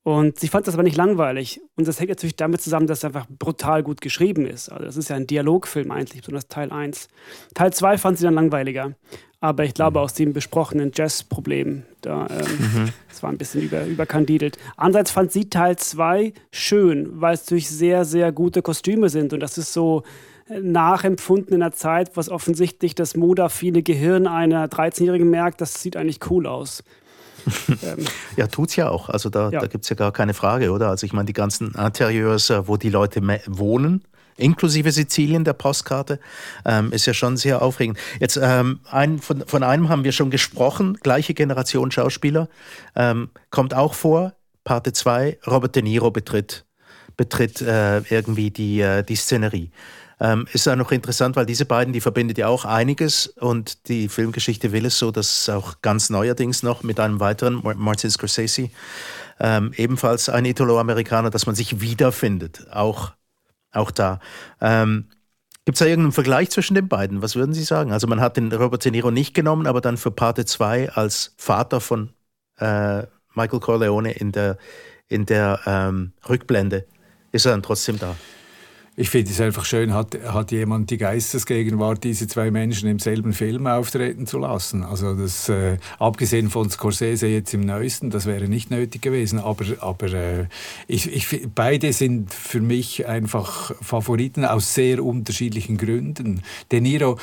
Und 0.07 0.38
sie 0.38 0.47
fand 0.47 0.69
das 0.69 0.75
aber 0.75 0.85
nicht 0.85 0.97
langweilig. 0.97 1.61
Und 1.75 1.88
das 1.88 1.99
hängt 1.99 2.11
natürlich 2.11 2.37
damit 2.37 2.61
zusammen, 2.61 2.87
dass 2.87 2.99
es 2.99 3.05
einfach 3.05 3.27
brutal 3.29 3.83
gut 3.83 4.01
geschrieben 4.01 4.47
ist. 4.47 4.69
Also 4.69 4.85
das 4.85 4.97
ist 4.97 5.09
ja 5.09 5.16
ein 5.16 5.27
Dialogfilm 5.27 5.90
eigentlich, 5.90 6.23
besonders 6.23 6.47
Teil 6.47 6.71
1. 6.71 7.09
Teil 7.55 7.73
2 7.73 7.99
fand 7.99 8.16
sie 8.16 8.23
dann 8.23 8.35
langweiliger. 8.35 8.95
Aber 9.40 9.64
ich 9.64 9.75
glaube 9.75 10.01
aus 10.01 10.14
dem 10.14 10.33
besprochenen 10.33 10.92
Jazz-Problem, 10.94 11.83
da, 12.01 12.27
ähm, 12.31 12.46
mhm. 12.59 12.88
das 13.09 13.22
war 13.22 13.31
ein 13.31 13.37
bisschen 13.37 13.62
über, 13.62 13.85
überkandidelt. 13.85 14.59
Andererseits 14.77 15.11
fand 15.11 15.33
sie 15.33 15.51
Teil 15.51 15.77
2 15.77 16.33
schön, 16.51 17.20
weil 17.20 17.35
es 17.35 17.44
durch 17.44 17.68
sehr, 17.68 18.05
sehr 18.05 18.33
gute 18.33 18.62
Kostüme 18.62 19.11
sind. 19.11 19.35
Und 19.35 19.40
das 19.40 19.59
ist 19.59 19.72
so 19.72 20.05
äh, 20.49 20.61
nachempfunden 20.61 21.55
in 21.55 21.62
einer 21.62 21.72
Zeit, 21.72 22.16
was 22.16 22.31
offensichtlich 22.31 22.94
das 22.94 23.14
modaffine 23.14 23.83
Gehirn 23.83 24.27
einer 24.27 24.68
13-Jährigen 24.68 25.29
merkt, 25.29 25.61
das 25.61 25.83
sieht 25.83 25.96
eigentlich 25.96 26.31
cool 26.31 26.46
aus. 26.46 26.83
ähm, 27.68 28.05
ja, 28.37 28.46
tut's 28.46 28.75
ja 28.77 28.88
auch. 28.88 29.09
Also 29.09 29.29
da, 29.29 29.51
ja. 29.51 29.61
da 29.61 29.66
gibt 29.66 29.85
es 29.85 29.90
ja 29.90 29.96
gar 29.96 30.12
keine 30.12 30.35
Frage, 30.35 30.72
oder? 30.72 30.88
Also 30.88 31.05
ich 31.07 31.12
meine, 31.12 31.27
die 31.27 31.33
ganzen 31.33 31.75
Interieurs, 31.75 32.51
äh, 32.51 32.66
wo 32.66 32.77
die 32.77 32.90
Leute 32.90 33.22
wohnen, 33.46 34.03
inklusive 34.37 34.92
Sizilien 34.92 35.44
der 35.44 35.53
Postkarte, 35.53 36.20
ähm, 36.64 36.92
ist 36.92 37.07
ja 37.07 37.14
schon 37.14 37.37
sehr 37.37 37.62
aufregend. 37.62 37.99
Jetzt 38.20 38.38
ähm, 38.42 38.81
ein, 38.90 39.18
von, 39.18 39.44
von 39.46 39.62
einem 39.62 39.88
haben 39.88 40.05
wir 40.05 40.12
schon 40.12 40.31
gesprochen, 40.31 40.99
gleiche 41.03 41.35
Generation 41.35 41.90
Schauspieler, 41.90 42.49
ähm, 42.94 43.31
kommt 43.51 43.75
auch 43.75 43.94
vor, 43.94 44.35
Parte 44.64 44.92
2, 44.92 45.38
Robert 45.46 45.77
De 45.77 45.83
Niro 45.83 46.11
betritt, 46.11 46.64
betritt 47.16 47.61
äh, 47.62 48.01
irgendwie 48.01 48.51
die, 48.51 48.81
äh, 48.81 49.03
die 49.03 49.16
Szenerie. 49.16 49.70
Ähm, 50.18 50.46
ist 50.53 50.66
auch 50.66 50.77
noch 50.77 50.92
interessant, 50.92 51.37
weil 51.37 51.44
diese 51.44 51.66
beiden, 51.66 51.92
die 51.92 52.01
verbindet 52.01 52.38
ja 52.38 52.49
auch 52.49 52.64
einiges 52.64 53.27
und 53.27 53.88
die 53.88 54.09
Filmgeschichte 54.09 54.72
will 54.72 54.87
es 54.87 54.99
so, 54.99 55.11
dass 55.11 55.49
auch 55.51 55.83
ganz 55.83 56.09
neuerdings 56.09 56.62
noch 56.62 56.83
mit 56.83 56.99
einem 56.99 57.20
weiteren, 57.20 57.61
Martin 57.77 58.11
Scorsese, 58.11 58.70
ähm, 59.38 59.72
ebenfalls 59.77 60.31
ein 60.31 60.46
Italo-Amerikaner, 60.46 61.29
dass 61.29 61.44
man 61.44 61.55
sich 61.55 61.81
wiederfindet, 61.81 62.66
auch, 62.72 63.12
auch 63.72 63.90
da. 63.90 64.20
Ähm, 64.61 65.09
Gibt 65.64 65.76
es 65.76 65.81
da 65.81 65.87
irgendeinen 65.87 66.12
Vergleich 66.12 66.50
zwischen 66.50 66.74
den 66.74 66.88
beiden? 66.88 67.22
Was 67.22 67.35
würden 67.35 67.52
Sie 67.52 67.64
sagen? 67.64 67.92
Also 67.92 68.07
man 68.07 68.20
hat 68.20 68.37
den 68.37 68.52
Robert 68.52 68.85
De 68.85 68.92
Niro 68.92 69.11
nicht 69.11 69.35
genommen, 69.35 69.66
aber 69.66 69.81
dann 69.81 69.96
für 69.96 70.12
Parte 70.12 70.44
2 70.44 70.90
als 70.92 71.35
Vater 71.37 71.81
von 71.81 72.11
äh, 72.59 73.02
Michael 73.35 73.61
Corleone 73.61 74.12
in 74.12 74.31
der, 74.31 74.59
in 75.09 75.26
der 75.26 75.61
ähm, 75.66 76.12
Rückblende 76.29 76.87
ist 77.33 77.46
er 77.46 77.50
dann 77.50 77.62
trotzdem 77.62 77.98
da 77.98 78.16
ich 78.98 79.11
finde 79.11 79.30
es 79.30 79.40
einfach 79.42 79.66
schön, 79.66 79.92
hat, 79.92 80.18
hat 80.26 80.52
jemand 80.52 80.90
die 80.90 80.96
Geistesgegenwart, 80.96 82.02
diese 82.02 82.26
zwei 82.26 82.50
Menschen 82.50 82.88
im 82.88 82.98
selben 82.98 83.35
Film 83.35 83.66
auftreten 83.66 84.26
zu 84.26 84.38
lassen. 84.38 84.85
Also 84.85 85.14
das, 85.14 85.50
äh, 85.50 85.76
abgesehen 85.98 86.48
von 86.48 86.70
Scorsese 86.70 87.26
jetzt 87.26 87.52
im 87.52 87.61
Neuesten, 87.61 88.09
das 88.09 88.24
wäre 88.24 88.48
nicht 88.48 88.70
nötig 88.70 89.02
gewesen. 89.02 89.38
Aber, 89.38 89.66
aber 89.80 90.12
äh, 90.14 90.46
ich, 90.87 91.12
ich, 91.12 91.46
beide 91.54 91.92
sind 91.92 92.32
für 92.32 92.62
mich 92.62 93.06
einfach 93.06 93.74
Favoriten 93.82 94.46
aus 94.46 94.72
sehr 94.72 95.04
unterschiedlichen 95.04 95.76
Gründen. 95.76 96.42
De 96.72 96.80
Niro, 96.80 97.18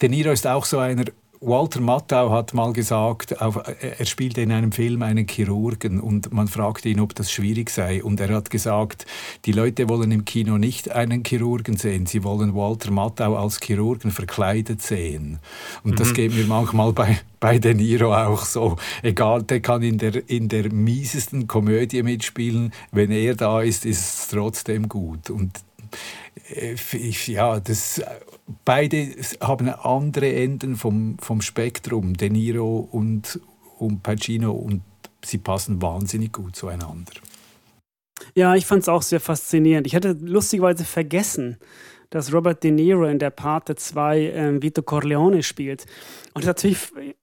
De 0.00 0.08
Niro 0.08 0.30
ist 0.30 0.46
auch 0.46 0.64
so 0.64 0.78
einer 0.78 1.04
Walter 1.42 1.80
Matthau 1.80 2.30
hat 2.30 2.52
mal 2.52 2.74
gesagt, 2.74 3.32
er 3.32 4.04
spielte 4.04 4.42
in 4.42 4.52
einem 4.52 4.72
Film 4.72 5.00
einen 5.00 5.26
Chirurgen 5.26 5.98
und 5.98 6.30
man 6.34 6.48
fragte 6.48 6.90
ihn, 6.90 7.00
ob 7.00 7.14
das 7.14 7.32
schwierig 7.32 7.70
sei. 7.70 8.04
Und 8.04 8.20
er 8.20 8.28
hat 8.28 8.50
gesagt, 8.50 9.06
die 9.46 9.52
Leute 9.52 9.88
wollen 9.88 10.12
im 10.12 10.26
Kino 10.26 10.58
nicht 10.58 10.90
einen 10.90 11.24
Chirurgen 11.24 11.78
sehen, 11.78 12.04
sie 12.04 12.24
wollen 12.24 12.54
Walter 12.54 12.90
Matthau 12.90 13.36
als 13.36 13.58
Chirurgen 13.58 14.10
verkleidet 14.10 14.82
sehen. 14.82 15.38
Und 15.82 15.92
mhm. 15.92 15.96
das 15.96 16.12
geht 16.12 16.34
mir 16.34 16.44
manchmal 16.44 16.92
bei, 16.92 17.18
bei 17.40 17.58
De 17.58 17.72
Niro 17.72 18.14
auch 18.14 18.44
so. 18.44 18.76
Egal, 19.02 19.42
der 19.42 19.60
kann 19.60 19.80
in 19.80 19.96
der, 19.96 20.28
in 20.28 20.48
der 20.48 20.70
miesesten 20.70 21.46
Komödie 21.46 22.02
mitspielen. 22.02 22.74
Wenn 22.92 23.10
er 23.10 23.34
da 23.34 23.62
ist, 23.62 23.86
ist 23.86 24.00
es 24.00 24.28
trotzdem 24.28 24.90
gut. 24.90 25.30
Und 25.30 25.58
äh, 26.54 26.76
ja, 27.26 27.58
das 27.60 28.02
beide 28.64 29.14
haben 29.40 29.68
andere 29.68 30.32
Enden 30.34 30.76
vom, 30.76 31.18
vom 31.18 31.40
Spektrum, 31.40 32.14
De 32.14 32.30
Niro 32.30 32.88
und, 32.90 33.40
und 33.78 34.02
Pacino, 34.02 34.52
und 34.52 34.82
sie 35.24 35.38
passen 35.38 35.82
wahnsinnig 35.82 36.32
gut 36.32 36.56
zueinander. 36.56 37.12
Ja, 38.34 38.54
ich 38.54 38.66
fand 38.66 38.82
es 38.82 38.88
auch 38.88 39.02
sehr 39.02 39.20
faszinierend. 39.20 39.86
Ich 39.86 39.94
hatte 39.94 40.16
lustigerweise 40.20 40.84
vergessen, 40.84 41.56
dass 42.10 42.32
Robert 42.32 42.62
De 42.64 42.72
Niro 42.72 43.04
in 43.04 43.18
der 43.18 43.30
Parte 43.30 43.76
2 43.76 44.32
ähm, 44.34 44.62
Vito 44.62 44.82
Corleone 44.82 45.42
spielt. 45.42 45.86
Und 46.34 46.44
natürlich 46.44 46.78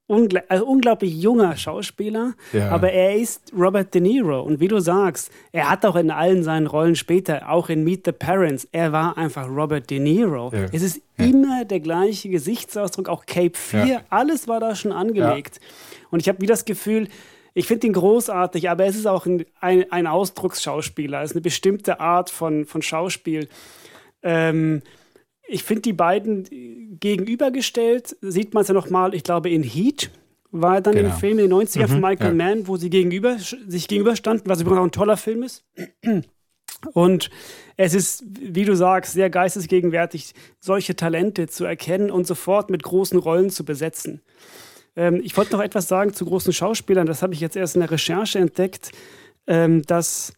ungl 0.06 0.42
also 0.48 0.66
unglaublich 0.66 1.14
junger 1.14 1.56
Schauspieler, 1.56 2.34
ja. 2.52 2.70
aber 2.70 2.90
er 2.90 3.16
ist 3.16 3.52
Robert 3.56 3.94
De 3.94 4.00
Niro. 4.00 4.40
Und 4.40 4.60
wie 4.60 4.68
du 4.68 4.80
sagst, 4.80 5.30
er 5.52 5.70
hat 5.70 5.84
auch 5.84 5.96
in 5.96 6.10
allen 6.10 6.42
seinen 6.42 6.66
Rollen 6.66 6.96
später, 6.96 7.50
auch 7.50 7.68
in 7.68 7.84
Meet 7.84 8.06
the 8.06 8.12
Parents, 8.12 8.66
er 8.72 8.92
war 8.92 9.16
einfach 9.18 9.48
Robert 9.48 9.90
De 9.90 9.98
Niro. 9.98 10.50
Ja. 10.52 10.66
Es 10.72 10.82
ist 10.82 11.02
ja. 11.18 11.26
immer 11.26 11.64
der 11.64 11.80
gleiche 11.80 12.30
Gesichtsausdruck, 12.30 13.08
auch 13.08 13.26
Cape 13.26 13.56
4, 13.56 14.02
alles 14.08 14.48
war 14.48 14.60
da 14.60 14.74
schon 14.74 14.92
angelegt. 14.92 15.60
Und 16.10 16.20
ich 16.20 16.28
habe 16.28 16.40
wie 16.40 16.46
das 16.46 16.64
Gefühl, 16.64 17.08
ich 17.54 17.66
finde 17.66 17.88
ihn 17.88 17.92
großartig, 17.92 18.70
aber 18.70 18.86
es 18.86 18.96
ist 18.96 19.06
auch 19.06 19.26
ein, 19.26 19.44
ein, 19.60 19.90
ein 19.90 20.06
Ausdrucksschauspieler. 20.06 21.22
Es 21.22 21.30
ist 21.30 21.36
eine 21.36 21.42
bestimmte 21.42 21.98
Art 21.98 22.30
von, 22.30 22.66
von 22.66 22.82
Schauspiel. 22.82 23.48
Ähm, 24.28 24.82
ich 25.48 25.64
finde 25.64 25.82
die 25.82 25.94
beiden 25.94 26.44
gegenübergestellt, 27.00 28.14
sieht 28.20 28.52
man 28.52 28.60
es 28.60 28.68
ja 28.68 28.74
nochmal, 28.74 29.14
ich 29.14 29.24
glaube, 29.24 29.48
in 29.48 29.62
Heat 29.62 30.10
war 30.50 30.82
dann 30.82 30.94
genau. 30.94 31.08
im 31.08 31.14
Film 31.14 31.38
in 31.38 31.48
den 31.48 31.52
90er 31.52 31.82
mhm, 31.82 31.88
von 31.88 32.00
Michael 32.02 32.38
ja. 32.38 32.46
Mann, 32.46 32.68
wo 32.68 32.76
sie 32.76 32.90
gegenüber, 32.90 33.38
sich 33.38 33.88
gegenüberstanden, 33.88 34.46
was 34.46 34.60
übrigens 34.60 34.80
auch 34.80 34.84
ein 34.84 34.92
toller 34.92 35.16
Film 35.16 35.42
ist. 35.42 35.64
Und 36.92 37.30
es 37.76 37.94
ist, 37.94 38.24
wie 38.38 38.66
du 38.66 38.76
sagst, 38.76 39.14
sehr 39.14 39.30
geistesgegenwärtig, 39.30 40.34
solche 40.60 40.94
Talente 40.94 41.48
zu 41.48 41.64
erkennen 41.64 42.10
und 42.10 42.26
sofort 42.26 42.68
mit 42.68 42.82
großen 42.82 43.18
Rollen 43.18 43.48
zu 43.48 43.64
besetzen. 43.64 44.20
Ähm, 44.94 45.20
ich 45.24 45.36
wollte 45.36 45.52
noch 45.52 45.62
etwas 45.62 45.88
sagen 45.88 46.12
zu 46.12 46.26
großen 46.26 46.52
Schauspielern, 46.52 47.06
das 47.06 47.22
habe 47.22 47.32
ich 47.32 47.40
jetzt 47.40 47.56
erst 47.56 47.74
in 47.74 47.80
der 47.80 47.90
Recherche 47.90 48.38
entdeckt, 48.38 48.92
ähm, 49.46 49.82
dass 49.82 50.34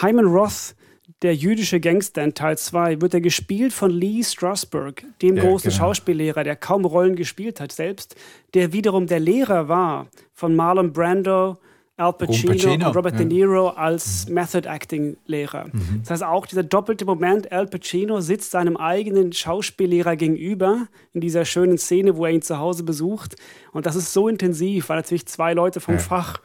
Hyman 0.00 0.26
Roth 0.26 0.74
der 1.22 1.34
jüdische 1.34 1.80
Gangster 1.80 2.24
in 2.24 2.34
Teil 2.34 2.56
2 2.56 3.00
wird 3.00 3.14
er 3.14 3.20
gespielt 3.20 3.72
von 3.72 3.90
Lee 3.90 4.22
Strasberg, 4.22 5.04
dem 5.20 5.36
ja, 5.36 5.44
großen 5.44 5.70
genau. 5.70 5.84
Schauspiellehrer, 5.84 6.44
der 6.44 6.56
kaum 6.56 6.84
Rollen 6.84 7.16
gespielt 7.16 7.60
hat 7.60 7.72
selbst, 7.72 8.16
der 8.54 8.72
wiederum 8.72 9.06
der 9.06 9.20
Lehrer 9.20 9.68
war 9.68 10.06
von 10.32 10.56
Marlon 10.56 10.92
Brando, 10.92 11.58
Al 11.96 12.12
Pacino, 12.14 12.52
Pacino. 12.52 12.88
und 12.88 12.96
Robert 12.96 13.12
ja. 13.12 13.18
De 13.18 13.26
Niro 13.26 13.68
als 13.68 14.26
mhm. 14.26 14.34
Method 14.34 14.68
Acting 14.68 15.16
Lehrer. 15.26 15.66
Mhm. 15.66 16.00
Das 16.00 16.10
heißt 16.10 16.24
auch 16.24 16.46
dieser 16.46 16.64
doppelte 16.64 17.04
Moment, 17.04 17.52
Al 17.52 17.66
Pacino 17.66 18.20
sitzt 18.20 18.50
seinem 18.50 18.76
eigenen 18.76 19.32
Schauspiellehrer 19.32 20.16
gegenüber 20.16 20.88
in 21.12 21.20
dieser 21.20 21.44
schönen 21.44 21.78
Szene, 21.78 22.16
wo 22.16 22.24
er 22.24 22.32
ihn 22.32 22.42
zu 22.42 22.58
Hause 22.58 22.82
besucht 22.82 23.36
und 23.72 23.86
das 23.86 23.94
ist 23.94 24.12
so 24.12 24.26
intensiv, 24.28 24.88
weil 24.88 24.96
natürlich 24.96 25.26
zwei 25.26 25.52
Leute 25.52 25.80
vom 25.80 25.94
ja. 25.94 26.00
Fach 26.00 26.40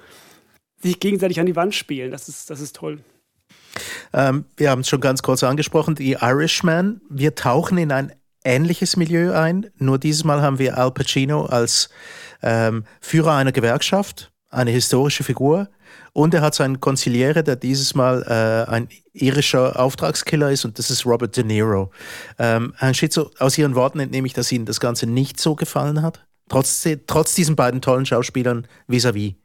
sich 0.81 0.99
gegenseitig 0.99 1.39
an 1.39 1.45
die 1.45 1.55
Wand 1.55 1.73
spielen. 1.73 2.11
Das 2.11 2.29
ist, 2.29 2.49
das 2.49 2.61
ist 2.61 2.75
toll. 2.75 2.99
Ähm, 4.13 4.45
wir 4.57 4.71
haben 4.71 4.81
es 4.81 4.89
schon 4.89 5.01
ganz 5.01 5.21
kurz 5.21 5.43
angesprochen, 5.43 5.95
die 5.95 6.13
Irishman. 6.13 7.01
Wir 7.09 7.35
tauchen 7.35 7.77
in 7.77 7.91
ein 7.91 8.13
ähnliches 8.43 8.95
Milieu 8.97 9.33
ein, 9.33 9.69
nur 9.77 9.99
dieses 9.99 10.23
Mal 10.23 10.41
haben 10.41 10.59
wir 10.59 10.77
Al 10.77 10.91
Pacino 10.91 11.45
als 11.45 11.89
ähm, 12.41 12.85
Führer 13.01 13.33
einer 13.33 13.51
Gewerkschaft, 13.51 14.31
eine 14.49 14.71
historische 14.71 15.23
Figur. 15.23 15.69
Und 16.13 16.33
er 16.33 16.41
hat 16.41 16.55
seinen 16.55 16.79
Konziliere, 16.79 17.43
der 17.43 17.55
dieses 17.55 17.93
Mal 17.93 18.23
äh, 18.23 18.71
ein 18.71 18.89
irischer 19.13 19.79
Auftragskiller 19.79 20.51
ist, 20.51 20.65
und 20.65 20.79
das 20.79 20.89
ist 20.89 21.05
Robert 21.05 21.35
De 21.37 21.43
Niro. 21.43 21.91
Ähm, 22.37 22.73
Herrn 22.77 22.93
Schitzo, 22.93 23.31
aus 23.39 23.57
Ihren 23.57 23.75
Worten 23.75 23.99
entnehme 23.99 24.25
ich, 24.27 24.33
dass 24.33 24.51
Ihnen 24.51 24.65
das 24.65 24.79
Ganze 24.79 25.05
nicht 25.05 25.39
so 25.39 25.55
gefallen 25.55 26.01
hat, 26.01 26.25
trotz, 26.47 26.87
trotz 27.05 27.35
diesen 27.35 27.55
beiden 27.55 27.81
tollen 27.81 28.05
Schauspielern 28.05 28.67
vis-à-vis. 28.87 29.33
-vis. 29.33 29.35
Äh, 29.35 29.38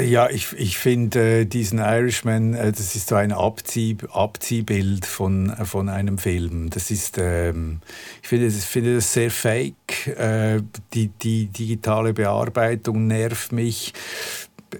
ja, 0.00 0.30
ich, 0.30 0.52
ich 0.52 0.78
finde 0.78 1.40
äh, 1.40 1.44
diesen 1.44 1.78
Irishman, 1.78 2.54
äh, 2.54 2.72
das 2.72 2.94
ist 2.94 3.08
so 3.08 3.14
ein 3.14 3.32
Abzieh, 3.32 3.96
Abziehbild 4.12 5.06
von, 5.06 5.50
äh, 5.50 5.64
von 5.64 5.88
einem 5.88 6.18
Film. 6.18 6.70
Das 6.70 6.90
ist, 6.90 7.18
ähm, 7.18 7.80
ich 8.22 8.28
finde, 8.28 8.46
ich 8.46 8.64
finde 8.64 8.96
das 8.96 9.12
sehr 9.12 9.30
fake. 9.30 10.06
Äh, 10.16 10.62
die, 10.94 11.08
die 11.08 11.46
digitale 11.46 12.12
Bearbeitung 12.12 13.06
nervt 13.06 13.52
mich. 13.52 13.92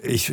Ich, 0.03 0.33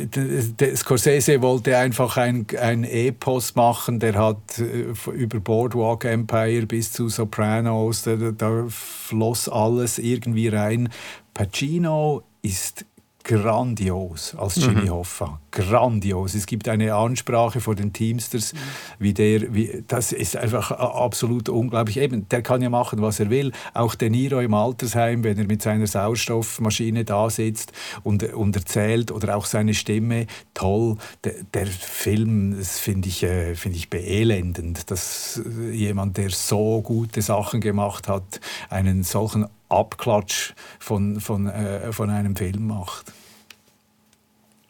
Scorsese 0.76 1.42
wollte 1.42 1.76
einfach 1.76 2.16
ein, 2.16 2.46
ein 2.58 2.84
Epos 2.84 3.54
machen, 3.56 4.00
der 4.00 4.14
hat 4.14 4.58
äh, 4.58 5.10
über 5.12 5.40
Boardwalk 5.40 6.04
Empire 6.04 6.64
bis 6.66 6.92
zu 6.92 7.08
Sopranos, 7.10 8.02
da, 8.02 8.16
da 8.16 8.64
floss 8.68 9.48
alles 9.48 9.98
irgendwie 9.98 10.48
rein. 10.48 10.88
Pacino 11.34 12.22
ist 12.42 12.86
grandios 13.30 14.34
als 14.34 14.56
Jimmy 14.56 14.86
mhm. 14.86 14.90
Hoffa. 14.90 15.40
Grandios. 15.52 16.34
Es 16.34 16.46
gibt 16.46 16.68
eine 16.68 16.96
Ansprache 16.96 17.60
vor 17.60 17.76
den 17.76 17.92
Teamsters, 17.92 18.54
wie 18.98 19.14
der, 19.14 19.54
wie, 19.54 19.84
das 19.86 20.10
ist 20.10 20.36
einfach 20.36 20.72
absolut 20.72 21.48
unglaublich. 21.48 21.98
Eben, 21.98 22.28
der 22.28 22.42
kann 22.42 22.60
ja 22.60 22.70
machen, 22.70 23.00
was 23.02 23.20
er 23.20 23.30
will. 23.30 23.52
Auch 23.72 23.94
De 23.94 24.10
Niro 24.10 24.40
im 24.40 24.52
Altersheim, 24.52 25.22
wenn 25.22 25.38
er 25.38 25.44
mit 25.44 25.62
seiner 25.62 25.86
Sauerstoffmaschine 25.86 27.04
da 27.04 27.30
sitzt 27.30 27.72
und, 28.02 28.24
und 28.34 28.56
erzählt 28.56 29.12
oder 29.12 29.36
auch 29.36 29.46
seine 29.46 29.74
Stimme, 29.74 30.26
toll. 30.52 30.96
Der, 31.22 31.34
der 31.54 31.66
Film, 31.68 32.58
das 32.58 32.80
finde 32.80 33.08
ich, 33.08 33.22
äh, 33.22 33.54
find 33.54 33.76
ich 33.76 33.90
beelendend, 33.90 34.90
dass 34.90 35.40
jemand, 35.70 36.16
der 36.16 36.30
so 36.30 36.82
gute 36.82 37.22
Sachen 37.22 37.60
gemacht 37.60 38.08
hat, 38.08 38.40
einen 38.70 39.04
solchen 39.04 39.46
Abklatsch 39.68 40.52
von, 40.80 41.20
von, 41.20 41.46
äh, 41.46 41.92
von 41.92 42.10
einem 42.10 42.34
Film 42.34 42.66
macht. 42.66 43.12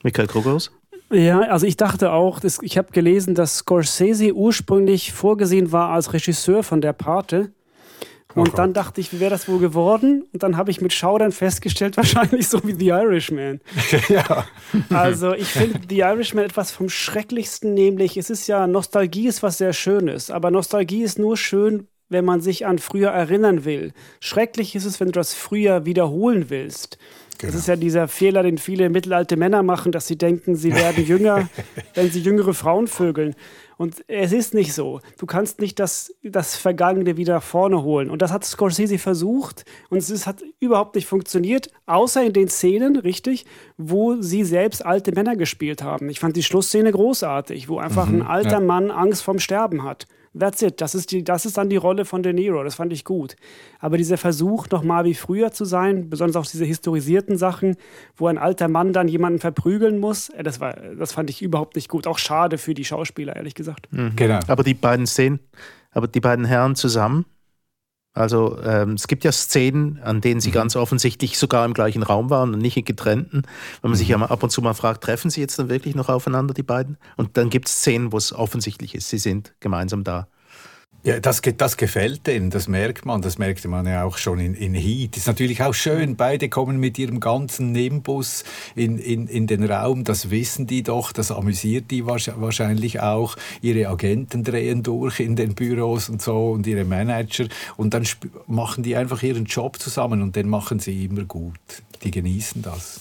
Michael 0.02 0.26
Kroghaus? 0.26 0.72
Ja, 1.12 1.40
also 1.40 1.66
ich 1.66 1.76
dachte 1.76 2.12
auch, 2.12 2.38
das, 2.38 2.60
ich 2.62 2.78
habe 2.78 2.92
gelesen, 2.92 3.34
dass 3.34 3.58
Scorsese 3.58 4.32
ursprünglich 4.32 5.12
vorgesehen 5.12 5.72
war 5.72 5.90
als 5.90 6.12
Regisseur 6.12 6.62
von 6.62 6.80
der 6.80 6.92
Pate. 6.92 7.52
Und 8.36 8.50
oh 8.50 8.56
dann 8.56 8.72
dachte 8.72 9.00
ich, 9.00 9.12
wie 9.12 9.18
wäre 9.18 9.30
das 9.30 9.48
wohl 9.48 9.58
geworden? 9.58 10.24
Und 10.32 10.44
dann 10.44 10.56
habe 10.56 10.70
ich 10.70 10.80
mit 10.80 10.92
Schaudern 10.92 11.32
festgestellt, 11.32 11.96
wahrscheinlich 11.96 12.46
so 12.46 12.62
wie 12.64 12.74
The 12.74 12.88
Irishman. 12.88 13.60
ja. 14.08 14.46
Also 14.90 15.34
ich 15.34 15.48
finde 15.48 15.80
The 15.88 15.98
Irishman 15.98 16.44
etwas 16.44 16.70
vom 16.70 16.88
Schrecklichsten, 16.88 17.74
nämlich 17.74 18.16
es 18.16 18.30
ist 18.30 18.46
ja, 18.46 18.68
Nostalgie 18.68 19.26
ist 19.26 19.42
was 19.42 19.58
sehr 19.58 19.72
Schönes, 19.72 20.30
aber 20.30 20.52
Nostalgie 20.52 21.02
ist 21.02 21.18
nur 21.18 21.36
schön, 21.36 21.88
wenn 22.08 22.24
man 22.24 22.40
sich 22.40 22.66
an 22.66 22.78
früher 22.78 23.10
erinnern 23.10 23.64
will. 23.64 23.92
Schrecklich 24.20 24.76
ist 24.76 24.84
es, 24.84 25.00
wenn 25.00 25.08
du 25.08 25.12
das 25.12 25.34
früher 25.34 25.84
wiederholen 25.86 26.50
willst. 26.50 26.98
Genau. 27.40 27.52
Das 27.52 27.62
ist 27.62 27.68
ja 27.68 27.76
dieser 27.76 28.06
Fehler, 28.06 28.42
den 28.42 28.58
viele 28.58 28.90
mittelalte 28.90 29.38
Männer 29.38 29.62
machen, 29.62 29.92
dass 29.92 30.06
sie 30.06 30.18
denken, 30.18 30.56
sie 30.56 30.74
werden 30.74 31.06
jünger, 31.06 31.48
wenn 31.94 32.10
sie 32.10 32.20
jüngere 32.20 32.52
Frauen 32.52 32.86
vögeln. 32.86 33.34
Und 33.78 34.04
es 34.08 34.32
ist 34.32 34.52
nicht 34.52 34.74
so. 34.74 35.00
Du 35.16 35.24
kannst 35.24 35.58
nicht 35.58 35.78
das, 35.78 36.14
das 36.22 36.54
Vergangene 36.54 37.16
wieder 37.16 37.40
vorne 37.40 37.82
holen. 37.82 38.10
Und 38.10 38.20
das 38.20 38.30
hat 38.30 38.44
Scorsese 38.44 38.98
versucht 38.98 39.64
und 39.88 39.96
es 39.96 40.26
hat 40.26 40.42
überhaupt 40.60 40.96
nicht 40.96 41.06
funktioniert, 41.06 41.70
außer 41.86 42.22
in 42.22 42.34
den 42.34 42.48
Szenen, 42.48 42.96
richtig, 42.96 43.46
wo 43.78 44.20
sie 44.20 44.44
selbst 44.44 44.84
alte 44.84 45.12
Männer 45.12 45.34
gespielt 45.34 45.82
haben. 45.82 46.10
Ich 46.10 46.20
fand 46.20 46.36
die 46.36 46.42
Schlussszene 46.42 46.92
großartig, 46.92 47.70
wo 47.70 47.78
einfach 47.78 48.06
mhm, 48.06 48.16
ein 48.16 48.26
alter 48.26 48.50
ja. 48.50 48.60
Mann 48.60 48.90
Angst 48.90 49.22
vorm 49.22 49.38
Sterben 49.38 49.82
hat. 49.82 50.06
That's 50.38 50.62
it. 50.62 50.80
Das 50.80 50.94
ist, 50.94 51.10
die, 51.10 51.24
das 51.24 51.44
ist 51.44 51.58
dann 51.58 51.68
die 51.68 51.76
Rolle 51.76 52.04
von 52.04 52.22
De 52.22 52.32
Niro. 52.32 52.62
Das 52.62 52.76
fand 52.76 52.92
ich 52.92 53.04
gut. 53.04 53.34
Aber 53.80 53.96
dieser 53.96 54.16
Versuch, 54.16 54.68
nochmal 54.70 55.04
wie 55.04 55.14
früher 55.14 55.50
zu 55.50 55.64
sein, 55.64 56.08
besonders 56.08 56.36
auch 56.36 56.46
diese 56.46 56.64
historisierten 56.64 57.36
Sachen, 57.36 57.76
wo 58.16 58.28
ein 58.28 58.38
alter 58.38 58.68
Mann 58.68 58.92
dann 58.92 59.08
jemanden 59.08 59.40
verprügeln 59.40 59.98
muss, 59.98 60.28
äh, 60.28 60.44
das, 60.44 60.60
war, 60.60 60.74
das 60.74 61.12
fand 61.12 61.30
ich 61.30 61.42
überhaupt 61.42 61.74
nicht 61.74 61.88
gut. 61.88 62.06
Auch 62.06 62.18
schade 62.18 62.58
für 62.58 62.74
die 62.74 62.84
Schauspieler, 62.84 63.34
ehrlich 63.34 63.54
gesagt. 63.54 63.88
Mhm. 63.92 64.12
Genau. 64.14 64.38
Aber 64.46 64.62
die 64.62 64.74
beiden 64.74 65.06
Szenen, 65.06 65.40
aber 65.90 66.06
die 66.06 66.20
beiden 66.20 66.44
Herren 66.44 66.76
zusammen, 66.76 67.24
also 68.12 68.58
ähm, 68.62 68.94
es 68.94 69.06
gibt 69.06 69.22
ja 69.22 69.30
Szenen, 69.30 70.00
an 70.02 70.20
denen 70.20 70.40
sie 70.40 70.48
mhm. 70.48 70.54
ganz 70.54 70.76
offensichtlich 70.76 71.38
sogar 71.38 71.64
im 71.64 71.74
gleichen 71.74 72.02
Raum 72.02 72.28
waren 72.28 72.54
und 72.54 72.60
nicht 72.60 72.76
in 72.76 72.84
getrennten. 72.84 73.42
Wenn 73.42 73.90
man 73.90 73.92
mhm. 73.92 73.96
sich 73.96 74.08
ja 74.08 74.18
mal 74.18 74.26
ab 74.26 74.42
und 74.42 74.50
zu 74.50 74.62
mal 74.62 74.74
fragt, 74.74 75.04
treffen 75.04 75.30
sie 75.30 75.40
jetzt 75.40 75.58
dann 75.58 75.68
wirklich 75.68 75.94
noch 75.94 76.08
aufeinander, 76.08 76.52
die 76.52 76.64
beiden? 76.64 76.98
Und 77.16 77.36
dann 77.36 77.50
gibt 77.50 77.68
es 77.68 77.80
Szenen, 77.80 78.12
wo 78.12 78.16
es 78.16 78.32
offensichtlich 78.32 78.94
ist, 78.94 79.08
sie 79.08 79.18
sind 79.18 79.54
gemeinsam 79.60 80.02
da. 80.02 80.26
Ja, 81.02 81.18
das, 81.18 81.40
das 81.40 81.78
gefällt 81.78 82.26
denen, 82.26 82.50
das 82.50 82.68
merkt 82.68 83.06
man, 83.06 83.22
das 83.22 83.38
merkte 83.38 83.68
man 83.68 83.86
ja 83.86 84.04
auch 84.04 84.18
schon 84.18 84.38
in, 84.38 84.54
in 84.54 84.74
Heat. 84.74 85.16
Ist 85.16 85.28
natürlich 85.28 85.62
auch 85.62 85.72
schön, 85.72 86.14
beide 86.14 86.50
kommen 86.50 86.78
mit 86.78 86.98
ihrem 86.98 87.20
ganzen 87.20 87.72
Nimbus 87.72 88.44
in, 88.74 88.98
in, 88.98 89.26
in 89.26 89.46
den 89.46 89.64
Raum, 89.64 90.04
das 90.04 90.28
wissen 90.28 90.66
die 90.66 90.82
doch, 90.82 91.12
das 91.12 91.30
amüsiert 91.30 91.90
die 91.90 92.04
wahrscheinlich 92.04 93.00
auch. 93.00 93.36
Ihre 93.62 93.88
Agenten 93.88 94.44
drehen 94.44 94.82
durch 94.82 95.20
in 95.20 95.36
den 95.36 95.54
Büros 95.54 96.10
und 96.10 96.20
so 96.20 96.50
und 96.50 96.66
ihre 96.66 96.84
Manager 96.84 97.46
und 97.78 97.94
dann 97.94 98.06
machen 98.46 98.82
die 98.82 98.94
einfach 98.94 99.22
ihren 99.22 99.46
Job 99.46 99.78
zusammen 99.78 100.20
und 100.20 100.36
den 100.36 100.50
machen 100.50 100.80
sie 100.80 101.06
immer 101.06 101.24
gut. 101.24 101.58
Die 102.04 102.10
genießen 102.10 102.60
das. 102.60 103.00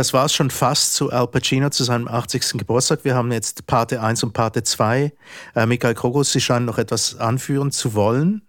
Das 0.00 0.14
war 0.14 0.24
es 0.24 0.32
schon 0.32 0.48
fast 0.48 0.94
zu 0.94 1.10
Al 1.10 1.26
Pacino 1.26 1.68
zu 1.68 1.84
seinem 1.84 2.08
80. 2.08 2.52
Geburtstag. 2.56 3.00
Wir 3.02 3.14
haben 3.14 3.30
jetzt 3.32 3.66
Parte 3.66 4.00
1 4.00 4.24
und 4.24 4.32
Parte 4.32 4.62
2. 4.62 5.12
Äh, 5.54 5.66
Michael 5.66 5.92
Krogos, 5.92 6.32
Sie 6.32 6.40
scheinen 6.40 6.64
noch 6.64 6.78
etwas 6.78 7.18
anführen 7.18 7.70
zu 7.70 7.92
wollen. 7.92 8.40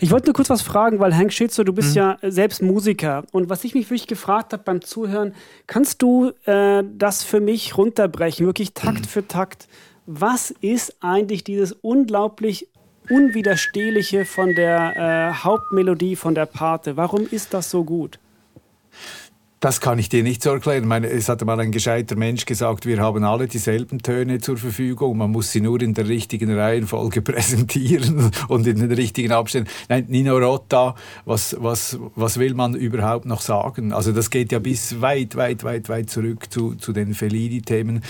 Ich 0.00 0.10
wollte 0.10 0.26
nur 0.26 0.34
kurz 0.34 0.50
was 0.50 0.60
fragen, 0.60 0.98
weil 0.98 1.16
Hank 1.16 1.32
Schitzo, 1.32 1.64
du 1.64 1.72
bist 1.72 1.92
mhm. 1.92 1.96
ja 1.96 2.18
selbst 2.20 2.60
Musiker. 2.60 3.24
Und 3.32 3.48
was 3.48 3.64
ich 3.64 3.72
mich 3.74 3.86
wirklich 3.86 4.06
gefragt 4.06 4.52
habe 4.52 4.64
beim 4.64 4.82
Zuhören, 4.82 5.34
kannst 5.66 6.02
du 6.02 6.32
äh, 6.44 6.84
das 6.84 7.24
für 7.24 7.40
mich 7.40 7.78
runterbrechen, 7.78 8.44
wirklich 8.44 8.74
Takt 8.74 9.00
mhm. 9.00 9.08
für 9.08 9.26
Takt? 9.26 9.66
Was 10.04 10.50
ist 10.60 10.94
eigentlich 11.00 11.42
dieses 11.42 11.72
unglaublich 11.72 12.68
Unwiderstehliche 13.08 14.26
von 14.26 14.54
der 14.54 15.30
äh, 15.30 15.42
Hauptmelodie 15.42 16.16
von 16.16 16.34
der 16.34 16.44
Parte? 16.44 16.98
Warum 16.98 17.26
ist 17.30 17.54
das 17.54 17.70
so 17.70 17.82
gut? 17.82 18.18
Das 19.60 19.80
kann 19.80 19.98
ich 19.98 20.08
dir 20.08 20.22
nicht 20.22 20.40
so 20.40 20.50
erklären. 20.50 20.86
Meine, 20.86 21.08
es 21.08 21.28
hat 21.28 21.44
mal 21.44 21.58
ein 21.58 21.72
gescheiter 21.72 22.14
Mensch 22.14 22.46
gesagt, 22.46 22.86
wir 22.86 23.00
haben 23.00 23.24
alle 23.24 23.48
dieselben 23.48 24.00
Töne 24.00 24.38
zur 24.38 24.56
Verfügung. 24.56 25.18
Man 25.18 25.32
muss 25.32 25.50
sie 25.50 25.60
nur 25.60 25.82
in 25.82 25.94
der 25.94 26.06
richtigen 26.06 26.56
Reihenfolge 26.56 27.22
präsentieren 27.22 28.30
und 28.46 28.68
in 28.68 28.76
den 28.78 28.92
richtigen 28.92 29.32
Abständen. 29.32 29.68
Nein, 29.88 30.06
Nino 30.08 30.38
Rota, 30.38 30.94
was, 31.24 31.56
was, 31.58 31.98
was 32.14 32.38
will 32.38 32.54
man 32.54 32.76
überhaupt 32.76 33.26
noch 33.26 33.40
sagen? 33.40 33.92
Also 33.92 34.12
das 34.12 34.30
geht 34.30 34.52
ja 34.52 34.60
bis 34.60 35.00
weit, 35.00 35.34
weit, 35.34 35.64
weit, 35.64 35.88
weit 35.88 36.08
zurück 36.08 36.52
zu, 36.52 36.76
zu 36.76 36.92
den 36.92 37.12
Fellini-Themen. 37.12 38.04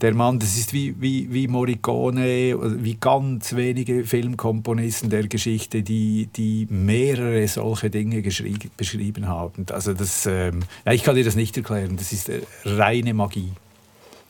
Der 0.00 0.14
Mann, 0.14 0.38
das 0.38 0.56
ist 0.56 0.72
wie, 0.72 0.94
wie, 0.98 1.30
wie 1.30 1.48
Morricone, 1.48 2.56
wie 2.82 2.94
ganz 2.94 3.54
wenige 3.54 4.04
Filmkomponisten 4.04 5.10
der 5.10 5.28
Geschichte, 5.28 5.82
die, 5.82 6.30
die 6.34 6.66
mehrere 6.70 7.46
solche 7.46 7.90
Dinge 7.90 8.22
beschrieben 8.22 9.28
haben. 9.28 9.66
Also 9.70 9.92
das... 9.92 10.24
Ähm, 10.24 10.62
ich 10.94 11.02
kann 11.02 11.16
dir 11.16 11.24
das 11.24 11.36
nicht 11.36 11.56
erklären. 11.56 11.96
Das 11.96 12.12
ist 12.12 12.28
äh, 12.28 12.42
reine 12.64 13.14
Magie. 13.14 13.52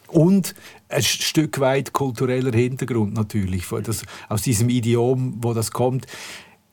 Und 0.08 0.54
ein 0.88 1.02
Stück 1.02 1.60
weit 1.60 1.92
kultureller 1.92 2.52
Hintergrund 2.52 3.14
natürlich, 3.14 3.66
das, 3.82 4.02
aus 4.28 4.42
diesem 4.42 4.68
Idiom, 4.68 5.38
wo 5.40 5.54
das 5.54 5.72
kommt. 5.72 6.06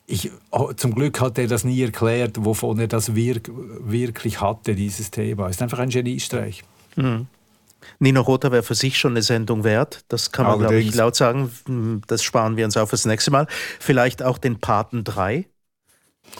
Ich, 0.06 0.30
oh, 0.52 0.74
zum 0.74 0.94
Glück 0.94 1.20
hat 1.22 1.38
er 1.38 1.48
das 1.48 1.64
nie 1.64 1.82
erklärt, 1.82 2.44
wovon 2.44 2.80
er 2.80 2.88
das 2.88 3.16
wirk 3.16 3.50
wirklich 3.54 4.42
hatte, 4.42 4.76
dieses 4.76 5.10
Thema. 5.10 5.48
Es 5.48 5.56
ist 5.56 5.62
einfach 5.62 5.80
ein 5.80 5.90
Geniestreich. 5.90 6.64
Mhm. 6.96 7.28
Nino 8.00 8.22
Rota 8.22 8.52
wäre 8.52 8.64
für 8.64 8.76
sich 8.76 8.98
schon 8.98 9.14
eine 9.14 9.22
Sendung 9.24 9.64
wert. 9.64 10.04
Das 10.08 10.32
kann 10.32 10.46
man, 10.46 10.60
glaube 10.60 10.80
ich, 10.80 10.94
laut 10.94 11.16
sagen. 11.16 12.02
Das 12.08 12.24
sparen 12.24 12.58
wir 12.58 12.66
uns 12.66 12.78
auf 12.78 12.92
das 12.92 13.06
nächste 13.06 13.32
Mal. 13.32 13.48
Vielleicht 13.80 14.22
auch 14.22 14.38
den 14.38 14.60
Paten 14.60 15.04
3. 15.04 15.46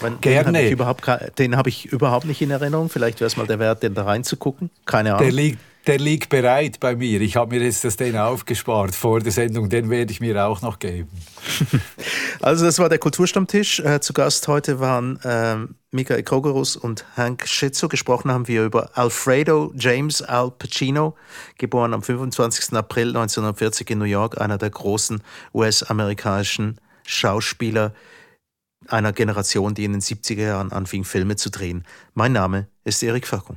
Wenn, 0.00 0.20
Gerne. 0.20 0.52
Den 0.52 0.56
habe 0.56 0.66
ich, 0.66 0.72
überhaupt, 0.72 1.06
hab 1.06 1.66
ich 1.66 1.86
überhaupt 1.86 2.24
nicht 2.24 2.42
in 2.42 2.50
Erinnerung. 2.50 2.88
Vielleicht 2.88 3.20
wäre 3.20 3.26
es 3.26 3.36
mal 3.36 3.46
der 3.46 3.58
Wert, 3.58 3.82
den 3.82 3.94
da 3.94 4.04
reinzugucken. 4.04 4.70
Keine 4.84 5.14
Ahnung. 5.14 5.24
Der 5.24 5.32
liegt, 5.32 5.58
der 5.86 5.98
liegt 5.98 6.28
bereit 6.28 6.80
bei 6.80 6.96
mir. 6.96 7.20
Ich 7.20 7.36
habe 7.36 7.56
mir 7.56 7.64
jetzt 7.64 7.84
das 7.84 7.96
den 7.96 8.16
aufgespart 8.16 8.94
vor 8.94 9.20
der 9.20 9.32
Sendung. 9.32 9.68
Den 9.68 9.90
werde 9.90 10.12
ich 10.12 10.20
mir 10.20 10.44
auch 10.44 10.62
noch 10.62 10.78
geben. 10.78 11.08
also 12.40 12.64
das 12.64 12.78
war 12.78 12.88
der 12.88 12.98
Kulturstammtisch. 12.98 13.80
Äh, 13.80 14.00
zu 14.00 14.12
Gast 14.12 14.48
heute 14.48 14.80
waren 14.80 15.20
äh, 15.22 15.56
Michael 15.90 16.22
Krogerus 16.22 16.76
und 16.76 17.04
Hank 17.16 17.46
Schitzo. 17.46 17.88
Gesprochen 17.88 18.30
haben 18.30 18.48
wir 18.48 18.64
über 18.64 18.90
Alfredo 18.94 19.72
James 19.76 20.22
Al 20.22 20.50
Pacino, 20.50 21.14
geboren 21.58 21.94
am 21.94 22.02
25. 22.02 22.74
April 22.74 23.08
1940 23.08 23.90
in 23.90 23.98
New 23.98 24.04
York, 24.04 24.40
einer 24.40 24.58
der 24.58 24.70
großen 24.70 25.22
US-amerikanischen 25.52 26.78
Schauspieler 27.04 27.92
einer 28.88 29.12
Generation, 29.12 29.74
die 29.74 29.84
in 29.84 29.92
den 29.92 30.00
70er 30.00 30.42
Jahren 30.42 30.72
anfing, 30.72 31.04
Filme 31.04 31.36
zu 31.36 31.50
drehen. 31.50 31.84
Mein 32.14 32.32
Name 32.32 32.68
ist 32.84 33.02
Erik 33.02 33.26
Fackung. 33.26 33.56